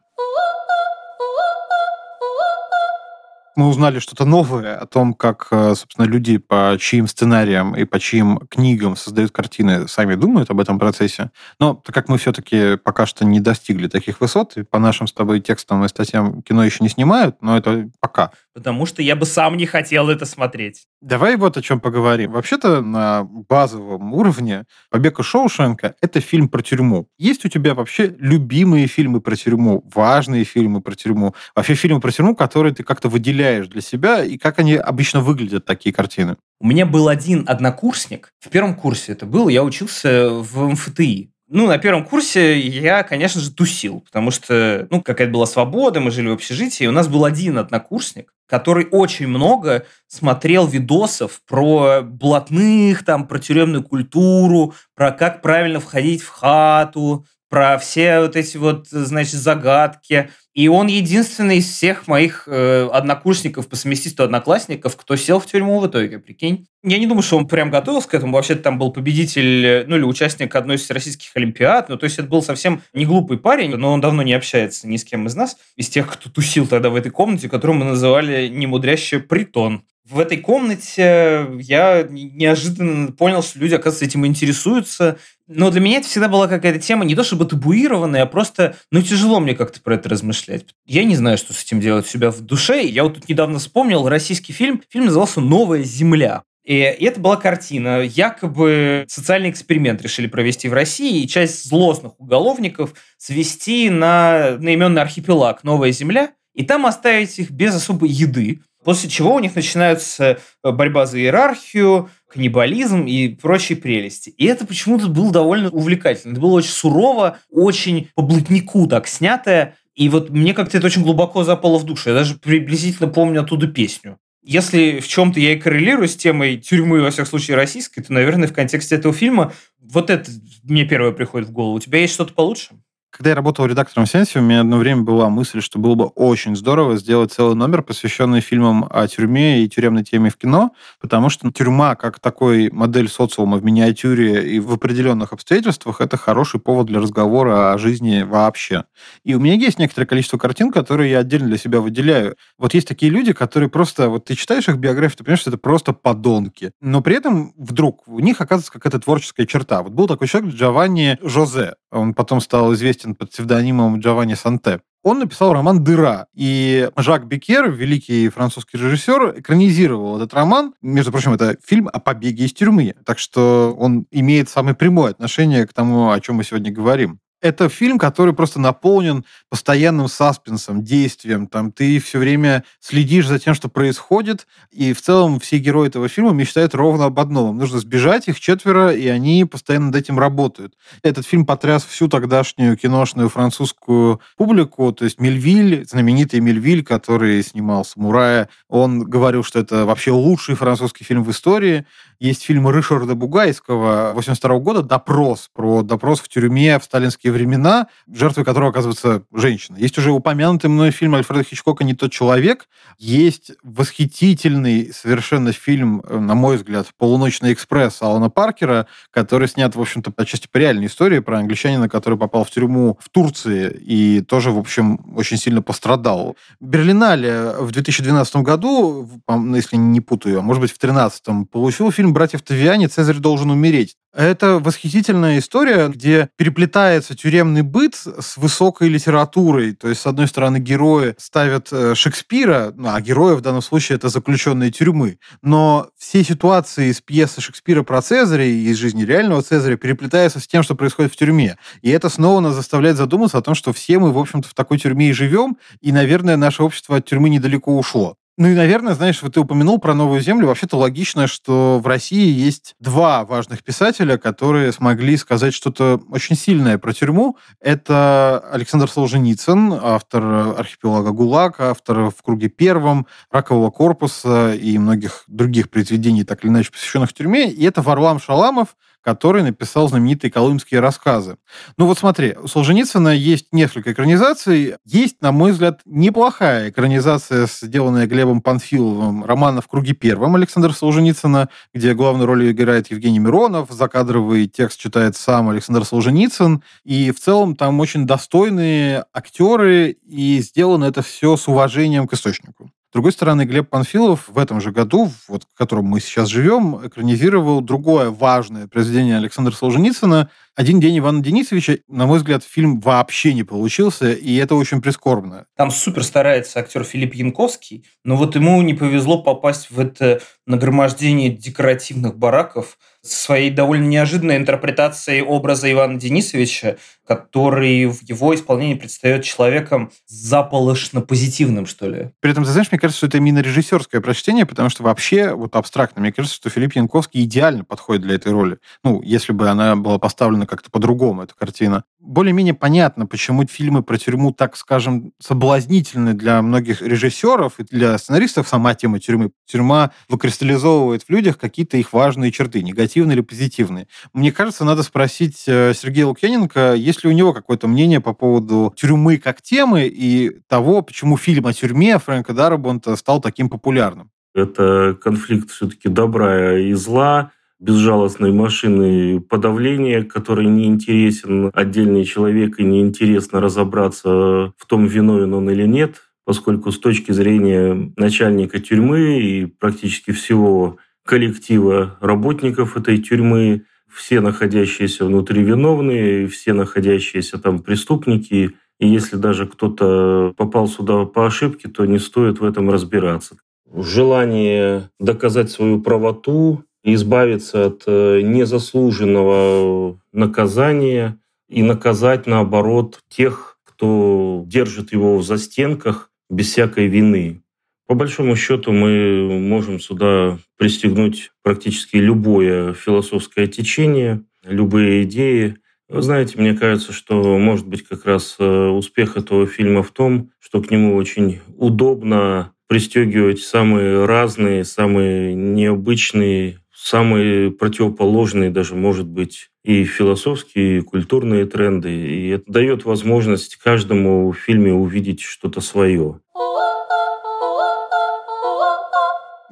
Мы 3.56 3.68
узнали 3.68 3.98
что-то 3.98 4.24
новое 4.24 4.76
о 4.76 4.86
том, 4.86 5.14
как, 5.14 5.48
э, 5.50 5.74
собственно, 5.74 6.06
люди 6.06 6.38
по 6.38 6.76
чьим 6.80 7.06
сценариям 7.06 7.74
и 7.76 7.84
по 7.84 7.98
чьим 7.98 8.38
книгам 8.50 8.96
создают 8.96 9.32
картины, 9.32 9.88
сами 9.88 10.14
думают 10.14 10.50
об 10.50 10.60
этом 10.60 10.78
процессе. 10.78 11.30
Но 11.58 11.74
так 11.74 11.94
как 11.94 12.08
мы 12.08 12.18
все-таки 12.18 12.76
пока 12.76 13.06
что 13.06 13.24
не 13.24 13.40
достигли 13.40 13.88
таких 13.88 14.20
высот, 14.20 14.56
и 14.56 14.62
по 14.62 14.78
нашим 14.78 15.06
с 15.06 15.12
тобой 15.12 15.40
текстам 15.40 15.84
и 15.84 15.88
статьям 15.88 16.42
кино 16.42 16.64
еще 16.64 16.78
не 16.82 16.88
снимают, 16.88 17.36
но 17.42 17.56
это 17.56 17.88
пока. 18.00 18.30
Потому 18.54 18.86
что 18.86 19.02
я 19.02 19.16
бы 19.16 19.26
сам 19.26 19.56
не 19.56 19.66
хотел 19.66 20.08
это 20.08 20.26
смотреть. 20.26 20.86
Давай 21.02 21.36
вот 21.36 21.56
о 21.56 21.62
чем 21.62 21.80
поговорим. 21.80 22.32
Вообще-то 22.32 22.80
на 22.82 23.24
базовом 23.24 24.14
уровне 24.14 24.64
«Побег 24.90 25.18
из 25.18 25.26
Шоушенка»— 25.26 25.96
это 26.00 26.20
фильм 26.20 26.48
про 26.48 26.62
тюрьму. 26.62 27.08
Есть 27.18 27.44
у 27.44 27.48
тебя 27.48 27.74
вообще 27.74 28.14
любимые 28.18 28.86
фильмы 28.86 29.20
про 29.20 29.34
тюрьму, 29.34 29.84
важные 29.92 30.44
фильмы 30.44 30.80
про 30.80 30.94
тюрьму, 30.94 31.34
вообще 31.56 31.74
фильмы 31.74 32.00
про 32.00 32.12
тюрьму, 32.12 32.36
которые 32.36 32.72
ты 32.72 32.84
как-то 32.84 33.08
выделяешь 33.08 33.66
для 33.66 33.80
себя, 33.80 34.24
и 34.24 34.38
как 34.38 34.60
они 34.60 34.76
обычно 34.76 35.20
выглядят, 35.20 35.64
такие 35.64 35.92
картины? 35.92 36.36
У 36.60 36.66
меня 36.66 36.86
был 36.86 37.08
один 37.08 37.44
однокурсник, 37.48 38.30
в 38.38 38.48
первом 38.48 38.76
курсе 38.76 39.12
это 39.12 39.26
был, 39.26 39.48
я 39.48 39.64
учился 39.64 40.30
в 40.30 40.68
МФТИ, 40.70 41.33
Ну, 41.54 41.68
на 41.68 41.78
первом 41.78 42.04
курсе 42.04 42.58
я, 42.58 43.04
конечно 43.04 43.40
же, 43.40 43.52
тусил, 43.52 44.00
потому 44.00 44.32
что, 44.32 44.88
ну, 44.90 45.00
какая-то 45.00 45.32
была 45.32 45.46
свобода, 45.46 46.00
мы 46.00 46.10
жили 46.10 46.26
в 46.26 46.32
общежитии, 46.32 46.82
и 46.82 46.88
у 46.88 46.90
нас 46.90 47.06
был 47.06 47.24
один 47.24 47.58
однокурсник, 47.58 48.34
который 48.48 48.88
очень 48.90 49.28
много 49.28 49.86
смотрел 50.08 50.66
видосов 50.66 51.42
про 51.46 52.00
блатных, 52.02 53.04
там, 53.04 53.28
про 53.28 53.38
тюремную 53.38 53.84
культуру, 53.84 54.74
про 54.96 55.12
как 55.12 55.42
правильно 55.42 55.78
входить 55.78 56.22
в 56.22 56.28
хату, 56.28 57.24
про 57.54 57.78
все 57.78 58.18
вот 58.18 58.34
эти 58.34 58.56
вот, 58.56 58.88
значит, 58.88 59.34
загадки. 59.34 60.28
И 60.54 60.66
он 60.66 60.88
единственный 60.88 61.58
из 61.58 61.70
всех 61.70 62.08
моих 62.08 62.48
э, 62.48 62.88
однокурсников 62.92 63.68
по 63.68 63.76
совместительству 63.76 64.24
одноклассников, 64.24 64.96
кто 64.96 65.14
сел 65.14 65.38
в 65.38 65.46
тюрьму 65.46 65.78
в 65.78 65.86
итоге, 65.86 66.18
прикинь. 66.18 66.66
Я 66.82 66.98
не 66.98 67.06
думаю, 67.06 67.22
что 67.22 67.36
он 67.36 67.46
прям 67.46 67.70
готовился 67.70 68.08
к 68.08 68.14
этому. 68.14 68.32
Вообще-то 68.32 68.62
там 68.62 68.76
был 68.76 68.90
победитель, 68.90 69.86
ну 69.86 69.94
или 69.94 70.02
участник 70.02 70.52
одной 70.56 70.76
из 70.76 70.90
российских 70.90 71.30
олимпиад. 71.36 71.88
Ну, 71.88 71.96
то 71.96 72.02
есть 72.02 72.18
это 72.18 72.26
был 72.26 72.42
совсем 72.42 72.82
не 72.92 73.06
глупый 73.06 73.38
парень, 73.38 73.76
но 73.76 73.92
он 73.92 74.00
давно 74.00 74.24
не 74.24 74.32
общается 74.32 74.88
ни 74.88 74.96
с 74.96 75.04
кем 75.04 75.28
из 75.28 75.36
нас, 75.36 75.56
из 75.76 75.88
тех, 75.88 76.12
кто 76.12 76.28
тусил 76.30 76.66
тогда 76.66 76.90
в 76.90 76.96
этой 76.96 77.12
комнате, 77.12 77.48
которую 77.48 77.78
мы 77.78 77.84
называли 77.84 78.48
немудряще 78.48 79.20
притон 79.20 79.84
в 80.06 80.18
этой 80.20 80.36
комнате 80.38 81.46
я 81.60 82.06
неожиданно 82.10 83.12
понял, 83.12 83.42
что 83.42 83.58
люди, 83.58 83.74
оказывается, 83.74 84.04
этим 84.04 84.26
интересуются. 84.26 85.18
Но 85.46 85.70
для 85.70 85.80
меня 85.80 85.98
это 85.98 86.08
всегда 86.08 86.28
была 86.28 86.46
какая-то 86.46 86.78
тема 86.78 87.04
не 87.04 87.14
то 87.14 87.24
чтобы 87.24 87.46
табуированная, 87.46 88.22
а 88.22 88.26
просто, 88.26 88.76
ну, 88.90 89.00
тяжело 89.02 89.40
мне 89.40 89.54
как-то 89.54 89.80
про 89.80 89.94
это 89.94 90.08
размышлять. 90.08 90.66
Я 90.86 91.04
не 91.04 91.16
знаю, 91.16 91.38
что 91.38 91.54
с 91.54 91.62
этим 91.62 91.80
делать 91.80 92.06
у 92.06 92.08
себя 92.08 92.30
в 92.30 92.40
душе. 92.40 92.84
Я 92.84 93.04
вот 93.04 93.14
тут 93.14 93.28
недавно 93.28 93.58
вспомнил 93.58 94.06
российский 94.08 94.52
фильм. 94.52 94.82
Фильм 94.90 95.06
назывался 95.06 95.40
«Новая 95.40 95.82
земля». 95.82 96.42
И 96.64 96.76
это 96.76 97.20
была 97.20 97.36
картина. 97.36 98.02
Якобы 98.02 99.04
социальный 99.08 99.50
эксперимент 99.50 100.00
решили 100.02 100.26
провести 100.26 100.68
в 100.68 100.72
России 100.72 101.22
и 101.22 101.28
часть 101.28 101.68
злостных 101.68 102.18
уголовников 102.18 102.94
свести 103.18 103.90
на 103.90 104.48
одноименный 104.48 105.02
архипелаг 105.02 105.62
«Новая 105.62 105.92
земля» 105.92 106.32
и 106.54 106.64
там 106.64 106.86
оставить 106.86 107.38
их 107.38 107.50
без 107.50 107.74
особой 107.74 108.08
еды 108.08 108.60
После 108.84 109.08
чего 109.08 109.34
у 109.34 109.38
них 109.40 109.54
начинается 109.54 110.38
э, 110.62 110.70
борьба 110.70 111.06
за 111.06 111.18
иерархию, 111.18 112.10
каннибализм 112.28 113.04
и 113.04 113.28
прочие 113.28 113.78
прелести. 113.78 114.30
И 114.30 114.46
это 114.46 114.66
почему-то 114.66 115.08
было 115.08 115.32
довольно 115.32 115.70
увлекательно. 115.70 116.32
Это 116.32 116.40
было 116.40 116.54
очень 116.54 116.70
сурово, 116.70 117.38
очень 117.50 118.10
по 118.14 118.22
блатнику 118.22 118.86
так 118.86 119.08
снятое. 119.08 119.76
И 119.94 120.08
вот 120.08 120.30
мне 120.30 120.52
как-то 120.54 120.76
это 120.76 120.86
очень 120.86 121.02
глубоко 121.02 121.44
запало 121.44 121.78
в 121.78 121.84
душу. 121.84 122.10
Я 122.10 122.14
даже 122.14 122.34
приблизительно 122.34 123.08
помню 123.08 123.42
оттуда 123.42 123.68
песню. 123.68 124.18
Если 124.42 125.00
в 125.00 125.08
чем-то 125.08 125.40
я 125.40 125.54
и 125.54 125.58
коррелирую 125.58 126.06
с 126.06 126.16
темой 126.16 126.58
тюрьмы, 126.58 127.00
во 127.00 127.10
всяком 127.10 127.30
случае, 127.30 127.56
российской, 127.56 128.02
то, 128.02 128.12
наверное, 128.12 128.46
в 128.46 128.52
контексте 128.52 128.96
этого 128.96 129.14
фильма 129.14 129.54
вот 129.80 130.10
это 130.10 130.30
мне 130.62 130.84
первое 130.84 131.12
приходит 131.12 131.48
в 131.48 131.52
голову. 131.52 131.76
У 131.76 131.80
тебя 131.80 132.00
есть 132.00 132.12
что-то 132.12 132.34
получше? 132.34 132.74
Когда 133.16 133.30
я 133.30 133.36
работал 133.36 133.66
редактором 133.66 134.06
Сенси, 134.06 134.38
у 134.38 134.40
меня 134.40 134.62
одно 134.62 134.76
время 134.76 135.02
была 135.02 135.28
мысль, 135.28 135.60
что 135.60 135.78
было 135.78 135.94
бы 135.94 136.06
очень 136.06 136.56
здорово 136.56 136.96
сделать 136.96 137.32
целый 137.32 137.54
номер, 137.54 137.84
посвященный 137.84 138.40
фильмам 138.40 138.88
о 138.90 139.06
тюрьме 139.06 139.62
и 139.62 139.68
тюремной 139.68 140.02
теме 140.02 140.30
в 140.30 140.36
кино, 140.36 140.72
потому 141.00 141.28
что 141.30 141.52
тюрьма, 141.52 141.94
как 141.94 142.18
такой 142.18 142.70
модель 142.72 143.08
социума 143.08 143.58
в 143.58 143.64
миниатюре 143.64 144.52
и 144.52 144.58
в 144.58 144.72
определенных 144.72 145.32
обстоятельствах, 145.32 146.00
это 146.00 146.16
хороший 146.16 146.58
повод 146.58 146.88
для 146.88 146.98
разговора 146.98 147.72
о 147.72 147.78
жизни 147.78 148.22
вообще. 148.22 148.86
И 149.22 149.36
у 149.36 149.38
меня 149.38 149.54
есть 149.54 149.78
некоторое 149.78 150.06
количество 150.06 150.36
картин, 150.36 150.72
которые 150.72 151.12
я 151.12 151.20
отдельно 151.20 151.46
для 151.46 151.58
себя 151.58 151.80
выделяю. 151.80 152.34
Вот 152.58 152.74
есть 152.74 152.88
такие 152.88 153.12
люди, 153.12 153.32
которые 153.32 153.70
просто... 153.70 154.08
Вот 154.08 154.24
ты 154.24 154.34
читаешь 154.34 154.68
их 154.68 154.78
биографию, 154.78 155.18
ты 155.18 155.22
понимаешь, 155.22 155.40
что 155.40 155.50
это 155.50 155.58
просто 155.58 155.92
подонки. 155.92 156.72
Но 156.80 157.00
при 157.00 157.14
этом 157.14 157.52
вдруг 157.56 158.08
у 158.08 158.18
них 158.18 158.40
оказывается 158.40 158.72
какая-то 158.72 158.98
творческая 158.98 159.46
черта. 159.46 159.84
Вот 159.84 159.92
был 159.92 160.08
такой 160.08 160.26
человек 160.26 160.52
Джованни 160.52 161.16
Жозе. 161.22 161.74
Он 161.92 162.12
потом 162.12 162.40
стал 162.40 162.74
известен 162.74 163.03
под 163.12 163.30
псевдонимом 163.30 163.98
Джованни 163.98 164.34
Санте. 164.34 164.80
Он 165.02 165.18
написал 165.18 165.52
роман 165.52 165.84
«Дыра». 165.84 166.28
И 166.32 166.88
Жак 166.96 167.26
Бекер, 167.26 167.70
великий 167.70 168.30
французский 168.30 168.78
режиссер, 168.78 169.40
экранизировал 169.40 170.16
этот 170.16 170.32
роман. 170.32 170.72
Между 170.80 171.12
прочим, 171.12 171.34
это 171.34 171.58
фильм 171.62 171.90
о 171.92 172.00
побеге 172.00 172.46
из 172.46 172.54
тюрьмы. 172.54 172.94
Так 173.04 173.18
что 173.18 173.76
он 173.78 174.06
имеет 174.10 174.48
самое 174.48 174.74
прямое 174.74 175.10
отношение 175.10 175.66
к 175.66 175.74
тому, 175.74 176.10
о 176.10 176.20
чем 176.20 176.36
мы 176.36 176.44
сегодня 176.44 176.72
говорим 176.72 177.20
это 177.44 177.68
фильм, 177.68 177.98
который 177.98 178.32
просто 178.32 178.58
наполнен 178.58 179.22
постоянным 179.50 180.08
саспенсом, 180.08 180.82
действием. 180.82 181.46
Там 181.46 181.72
ты 181.72 181.98
все 181.98 182.18
время 182.18 182.64
следишь 182.80 183.28
за 183.28 183.38
тем, 183.38 183.52
что 183.52 183.68
происходит, 183.68 184.46
и 184.70 184.94
в 184.94 185.02
целом 185.02 185.38
все 185.40 185.58
герои 185.58 185.88
этого 185.88 186.08
фильма 186.08 186.30
мечтают 186.30 186.74
ровно 186.74 187.04
об 187.04 187.20
одном. 187.20 187.50
Им 187.50 187.58
нужно 187.58 187.80
сбежать, 187.80 188.28
их 188.28 188.40
четверо, 188.40 188.94
и 188.94 189.06
они 189.08 189.44
постоянно 189.44 189.88
над 189.88 189.96
этим 189.96 190.18
работают. 190.18 190.72
Этот 191.02 191.26
фильм 191.26 191.44
потряс 191.44 191.84
всю 191.84 192.08
тогдашнюю 192.08 192.78
киношную 192.78 193.28
французскую 193.28 194.22
публику, 194.38 194.90
то 194.92 195.04
есть 195.04 195.20
Мельвиль, 195.20 195.86
знаменитый 195.86 196.40
Мельвиль, 196.40 196.82
который 196.82 197.42
снимал 197.42 197.84
«Самурая», 197.84 198.48
он 198.70 199.00
говорил, 199.00 199.44
что 199.44 199.58
это 199.58 199.84
вообще 199.84 200.12
лучший 200.12 200.54
французский 200.54 201.04
фильм 201.04 201.22
в 201.22 201.30
истории. 201.30 201.84
Есть 202.18 202.44
фильм 202.44 202.70
Ришарда 202.70 203.14
Бугайского 203.14 204.12
82 204.14 204.58
года 204.60 204.82
«Допрос», 204.82 205.50
про 205.52 205.82
допрос 205.82 206.20
в 206.20 206.28
тюрьме 206.30 206.78
в 206.78 206.84
сталинские 206.84 207.33
времена, 207.34 207.88
жертвой 208.10 208.44
которого 208.44 208.70
оказывается 208.70 209.24
женщина. 209.32 209.76
Есть 209.76 209.98
уже 209.98 210.10
упомянутый 210.12 210.70
мной 210.70 210.90
фильм 210.90 211.14
Альфреда 211.14 211.44
Хичкока 211.44 211.84
«Не 211.84 211.94
тот 211.94 212.12
человек». 212.12 212.68
Есть 212.98 213.52
восхитительный 213.62 214.92
совершенно 214.94 215.52
фильм, 215.52 216.02
э, 216.08 216.18
на 216.18 216.34
мой 216.34 216.56
взгляд, 216.56 216.86
«Полуночный 216.96 217.52
экспресс» 217.52 218.00
Алана 218.00 218.30
Паркера, 218.30 218.86
который 219.10 219.48
снят, 219.48 219.74
в 219.74 219.80
общем-то, 219.80 220.12
отчасти 220.16 220.48
по 220.50 220.58
реальной 220.58 220.86
истории 220.86 221.18
про 221.18 221.38
англичанина, 221.38 221.88
который 221.88 222.18
попал 222.18 222.44
в 222.44 222.50
тюрьму 222.50 222.98
в 223.00 223.10
Турции 223.10 223.70
и 223.70 224.20
тоже, 224.22 224.50
в 224.50 224.58
общем, 224.58 225.00
очень 225.16 225.36
сильно 225.36 225.60
пострадал. 225.60 226.36
Берлинале 226.60 227.52
в 227.58 227.70
2012 227.72 228.36
году, 228.36 229.08
если 229.54 229.76
не 229.76 230.00
путаю, 230.00 230.38
а 230.38 230.42
может 230.42 230.60
быть 230.60 230.70
в 230.70 230.78
2013, 230.78 231.50
получил 231.50 231.90
фильм 231.90 232.12
«Братьев 232.12 232.42
Тавиани. 232.42 232.86
Цезарь 232.86 233.18
должен 233.18 233.50
умереть». 233.50 233.96
Это 234.14 234.60
восхитительная 234.60 235.40
история, 235.40 235.88
где 235.88 236.28
переплетается 236.36 237.16
тюремный 237.16 237.62
быт 237.62 237.96
с 237.96 238.36
высокой 238.36 238.88
литературой. 238.88 239.72
То 239.72 239.88
есть, 239.88 240.02
с 240.02 240.06
одной 240.06 240.28
стороны, 240.28 240.58
герои 240.58 241.16
ставят 241.18 241.68
э, 241.72 241.96
Шекспира, 241.96 242.72
ну, 242.76 242.90
а 242.90 243.00
герои 243.00 243.34
в 243.34 243.40
данном 243.40 243.60
случае 243.60 243.96
это 243.96 244.08
заключенные 244.08 244.70
тюрьмы. 244.70 245.18
Но 245.42 245.88
все 245.98 246.22
ситуации 246.22 246.90
из 246.90 247.00
пьесы 247.00 247.40
Шекспира 247.40 247.82
про 247.82 248.00
Цезаря 248.02 248.44
и 248.44 248.68
из 248.68 248.76
жизни 248.76 249.02
реального 249.04 249.42
Цезаря 249.42 249.76
переплетаются 249.76 250.38
с 250.38 250.46
тем, 250.46 250.62
что 250.62 250.76
происходит 250.76 251.12
в 251.12 251.16
тюрьме. 251.16 251.58
И 251.82 251.90
это 251.90 252.08
снова 252.08 252.38
нас 252.38 252.54
заставляет 252.54 252.96
задуматься 252.96 253.38
о 253.38 253.42
том, 253.42 253.56
что 253.56 253.72
все 253.72 253.98
мы, 253.98 254.12
в 254.12 254.18
общем-то, 254.18 254.48
в 254.48 254.54
такой 254.54 254.78
тюрьме 254.78 255.10
и 255.10 255.12
живем, 255.12 255.56
и, 255.80 255.90
наверное, 255.90 256.36
наше 256.36 256.62
общество 256.62 256.98
от 256.98 257.04
тюрьмы 257.04 257.30
недалеко 257.30 257.76
ушло. 257.76 258.16
Ну 258.36 258.48
и, 258.48 258.54
наверное, 258.54 258.94
знаешь, 258.94 259.22
вот 259.22 259.34
ты 259.34 259.40
упомянул 259.40 259.78
про 259.78 259.94
новую 259.94 260.20
землю. 260.20 260.48
Вообще-то 260.48 260.76
логично, 260.76 261.28
что 261.28 261.78
в 261.78 261.86
России 261.86 262.32
есть 262.32 262.74
два 262.80 263.24
важных 263.24 263.62
писателя, 263.62 264.18
которые 264.18 264.72
смогли 264.72 265.16
сказать 265.16 265.54
что-то 265.54 266.00
очень 266.08 266.34
сильное 266.34 266.76
про 266.76 266.92
тюрьму. 266.92 267.36
Это 267.60 268.44
Александр 268.50 268.90
Солженицын, 268.90 269.74
автор 269.80 270.24
архипелага 270.58 271.12
ГУЛАГ, 271.12 271.60
автор 271.60 272.10
в 272.10 272.22
круге 272.24 272.48
первом, 272.48 273.06
ракового 273.30 273.70
корпуса 273.70 274.52
и 274.52 274.78
многих 274.78 275.22
других 275.28 275.70
произведений, 275.70 276.24
так 276.24 276.44
или 276.44 276.50
иначе 276.50 276.72
посвященных 276.72 277.12
тюрьме. 277.12 277.48
И 277.48 277.64
это 277.64 277.82
Варлам 277.82 278.18
Шаламов, 278.18 278.74
который 279.04 279.42
написал 279.42 279.88
знаменитые 279.88 280.30
колымские 280.30 280.80
рассказы. 280.80 281.36
Ну 281.76 281.86
вот 281.86 281.98
смотри, 281.98 282.34
у 282.42 282.48
Солженицына 282.48 283.10
есть 283.10 283.48
несколько 283.52 283.92
экранизаций. 283.92 284.76
Есть, 284.84 285.20
на 285.20 285.30
мой 285.30 285.52
взгляд, 285.52 285.80
неплохая 285.84 286.70
экранизация, 286.70 287.46
сделанная 287.46 288.06
Глебом 288.06 288.40
Панфиловым, 288.40 289.24
романа 289.24 289.60
«В 289.60 289.68
круге 289.68 289.92
первом» 289.92 290.36
Александра 290.36 290.72
Солженицына, 290.72 291.50
где 291.74 291.94
главную 291.94 292.26
роль 292.26 292.50
играет 292.50 292.90
Евгений 292.90 293.18
Миронов, 293.18 293.70
закадровый 293.70 294.46
текст 294.48 294.80
читает 294.80 295.16
сам 295.16 295.50
Александр 295.50 295.84
Солженицын. 295.84 296.62
И 296.84 297.10
в 297.10 297.20
целом 297.20 297.56
там 297.56 297.80
очень 297.80 298.06
достойные 298.06 299.04
актеры, 299.12 299.96
и 300.06 300.40
сделано 300.40 300.86
это 300.86 301.02
все 301.02 301.36
с 301.36 301.46
уважением 301.46 302.08
к 302.08 302.14
источнику. 302.14 302.70
С 302.94 302.96
другой 302.96 303.10
стороны, 303.10 303.44
Глеб 303.44 303.70
Панфилов 303.70 304.28
в 304.28 304.38
этом 304.38 304.60
же 304.60 304.70
году, 304.70 305.10
вот, 305.26 305.42
в 305.52 305.58
котором 305.58 305.86
мы 305.86 305.98
сейчас 305.98 306.28
живем, 306.28 306.78
экранизировал 306.86 307.60
другое 307.60 308.10
важное 308.10 308.68
произведение 308.68 309.16
Александра 309.16 309.50
Солженицына 309.50 310.30
«Один 310.56 310.78
день 310.78 310.98
Ивана 310.98 311.20
Денисовича». 311.20 311.78
На 311.88 312.06
мой 312.06 312.18
взгляд, 312.18 312.44
фильм 312.44 312.78
вообще 312.78 313.34
не 313.34 313.42
получился, 313.42 314.12
и 314.12 314.36
это 314.36 314.54
очень 314.54 314.80
прискорбно. 314.80 315.46
Там 315.56 315.72
супер 315.72 316.04
старается 316.04 316.60
актер 316.60 316.84
Филипп 316.84 317.14
Янковский, 317.14 317.84
но 318.04 318.16
вот 318.16 318.36
ему 318.36 318.62
не 318.62 318.74
повезло 318.74 319.20
попасть 319.20 319.72
в 319.72 319.80
это 319.80 320.22
нагромождение 320.46 321.30
декоративных 321.30 322.16
бараков 322.16 322.78
со 323.02 323.24
своей 323.24 323.50
довольно 323.50 323.86
неожиданной 323.86 324.36
интерпретацией 324.36 325.22
образа 325.22 325.70
Ивана 325.70 325.98
Денисовича, 325.98 326.76
который 327.06 327.84
в 327.86 328.02
его 328.02 328.34
исполнении 328.34 328.74
предстает 328.74 329.24
человеком 329.24 329.90
заполошно 330.06 331.02
позитивным, 331.02 331.66
что 331.66 331.88
ли. 331.88 332.10
При 332.20 332.30
этом, 332.30 332.44
ты 332.44 332.50
знаешь, 332.50 332.68
мне 332.70 332.78
кажется, 332.78 332.98
что 332.98 333.06
это 333.08 333.18
именно 333.18 333.40
режиссерское 333.40 334.00
прочтение, 334.00 334.46
потому 334.46 334.70
что 334.70 334.82
вообще, 334.82 335.34
вот 335.34 335.54
абстрактно, 335.54 336.00
мне 336.00 336.12
кажется, 336.12 336.36
что 336.36 336.48
Филипп 336.48 336.74
Янковский 336.76 337.24
идеально 337.24 337.64
подходит 337.64 338.02
для 338.02 338.14
этой 338.14 338.32
роли. 338.32 338.56
Ну, 338.82 339.02
если 339.02 339.32
бы 339.32 339.50
она 339.50 339.76
была 339.76 339.98
поставлена 339.98 340.43
устроена 340.44 340.46
как-то 340.46 340.70
по-другому, 340.70 341.22
эта 341.22 341.34
картина. 341.34 341.84
Более-менее 342.00 342.54
понятно, 342.54 343.06
почему 343.06 343.46
фильмы 343.46 343.82
про 343.82 343.96
тюрьму 343.96 344.32
так, 344.32 344.56
скажем, 344.56 345.12
соблазнительны 345.18 346.14
для 346.14 346.42
многих 346.42 346.82
режиссеров 346.82 347.58
и 347.58 347.64
для 347.64 347.98
сценаристов 347.98 348.48
сама 348.48 348.74
тема 348.74 349.00
тюрьмы. 349.00 349.30
Тюрьма 349.46 349.90
выкристаллизовывает 350.08 351.02
в 351.02 351.10
людях 351.10 351.38
какие-то 351.38 351.76
их 351.76 351.92
важные 351.92 352.30
черты, 352.30 352.62
негативные 352.62 353.16
или 353.16 353.22
позитивные. 353.22 353.86
Мне 354.12 354.32
кажется, 354.32 354.64
надо 354.64 354.82
спросить 354.82 355.44
э, 355.46 355.72
Сергея 355.74 356.06
Лукьяненко, 356.06 356.74
есть 356.74 357.04
ли 357.04 357.10
у 357.10 357.12
него 357.12 357.32
какое-то 357.32 357.68
мнение 357.68 358.00
по 358.00 358.12
поводу 358.12 358.72
тюрьмы 358.76 359.18
как 359.18 359.42
темы 359.42 359.86
и 359.86 360.40
того, 360.48 360.82
почему 360.82 361.16
фильм 361.16 361.46
о 361.46 361.52
тюрьме 361.52 361.98
Фрэнка 361.98 362.32
Дарабонта 362.32 362.96
стал 362.96 363.20
таким 363.20 363.48
популярным. 363.48 364.10
Это 364.34 364.98
конфликт 365.00 365.50
все-таки 365.50 365.88
добра 365.88 366.58
и 366.58 366.72
зла, 366.72 367.30
безжалостной 367.64 368.30
машины 368.30 369.20
подавления, 369.20 370.02
который 370.02 370.46
не 370.46 370.66
интересен 370.66 371.50
отдельный 371.54 372.04
человек 372.04 372.60
и 372.60 372.64
неинтересно 372.64 373.40
разобраться 373.40 374.52
в 374.56 374.66
том, 374.66 374.86
виновен 374.86 375.32
он 375.32 375.48
или 375.48 375.66
нет, 375.66 376.02
поскольку 376.26 376.72
с 376.72 376.78
точки 376.78 377.12
зрения 377.12 377.92
начальника 377.96 378.60
тюрьмы 378.60 379.20
и 379.20 379.46
практически 379.46 380.10
всего 380.10 380.76
коллектива 381.06 381.96
работников 382.00 382.76
этой 382.76 382.98
тюрьмы, 382.98 383.62
все 383.90 384.20
находящиеся 384.20 385.06
внутри 385.06 385.42
виновные, 385.42 386.26
все 386.26 386.52
находящиеся 386.52 387.38
там 387.38 387.60
преступники, 387.60 388.56
и 388.78 388.88
если 388.88 389.16
даже 389.16 389.46
кто-то 389.46 390.34
попал 390.36 390.68
сюда 390.68 391.06
по 391.06 391.26
ошибке, 391.26 391.68
то 391.68 391.86
не 391.86 391.98
стоит 391.98 392.40
в 392.40 392.44
этом 392.44 392.68
разбираться. 392.70 393.36
Желание 393.72 394.90
доказать 394.98 395.50
свою 395.50 395.80
правоту, 395.80 396.64
избавиться 396.84 397.66
от 397.66 397.84
э, 397.86 398.20
незаслуженного 398.22 399.98
наказания 400.12 401.18
и 401.48 401.62
наказать, 401.62 402.26
наоборот, 402.26 403.00
тех, 403.08 403.58
кто 403.64 404.44
держит 404.46 404.92
его 404.92 405.16
в 405.16 405.24
застенках 405.24 406.10
без 406.30 406.50
всякой 406.50 406.88
вины. 406.88 407.42
По 407.86 407.94
большому 407.94 408.36
счету 408.36 408.72
мы 408.72 409.40
можем 409.40 409.80
сюда 409.80 410.38
пристегнуть 410.56 411.32
практически 411.42 411.96
любое 411.96 412.72
философское 412.72 413.46
течение, 413.46 414.22
любые 414.44 415.02
идеи. 415.04 415.56
Вы 415.88 416.00
знаете, 416.00 416.38
мне 416.38 416.54
кажется, 416.54 416.92
что, 416.92 417.38
может 417.38 417.66
быть, 417.66 417.86
как 417.86 418.06
раз 418.06 418.36
э, 418.38 418.44
успех 418.68 419.16
этого 419.16 419.46
фильма 419.46 419.82
в 419.82 419.90
том, 419.90 420.30
что 420.38 420.62
к 420.62 420.70
нему 420.70 420.96
очень 420.96 421.40
удобно 421.56 422.52
пристегивать 422.68 423.40
самые 423.40 424.06
разные, 424.06 424.64
самые 424.64 425.34
необычные, 425.34 426.60
самые 426.84 427.50
противоположные 427.50 428.50
даже, 428.50 428.74
может 428.74 429.06
быть, 429.06 429.48
и 429.64 429.84
философские, 429.84 430.78
и 430.78 430.80
культурные 430.82 431.46
тренды. 431.46 431.90
И 431.90 432.28
это 432.28 432.44
дает 432.46 432.84
возможность 432.84 433.56
каждому 433.56 434.30
в 434.30 434.36
фильме 434.36 434.74
увидеть 434.74 435.22
что-то 435.22 435.62
свое. 435.62 436.20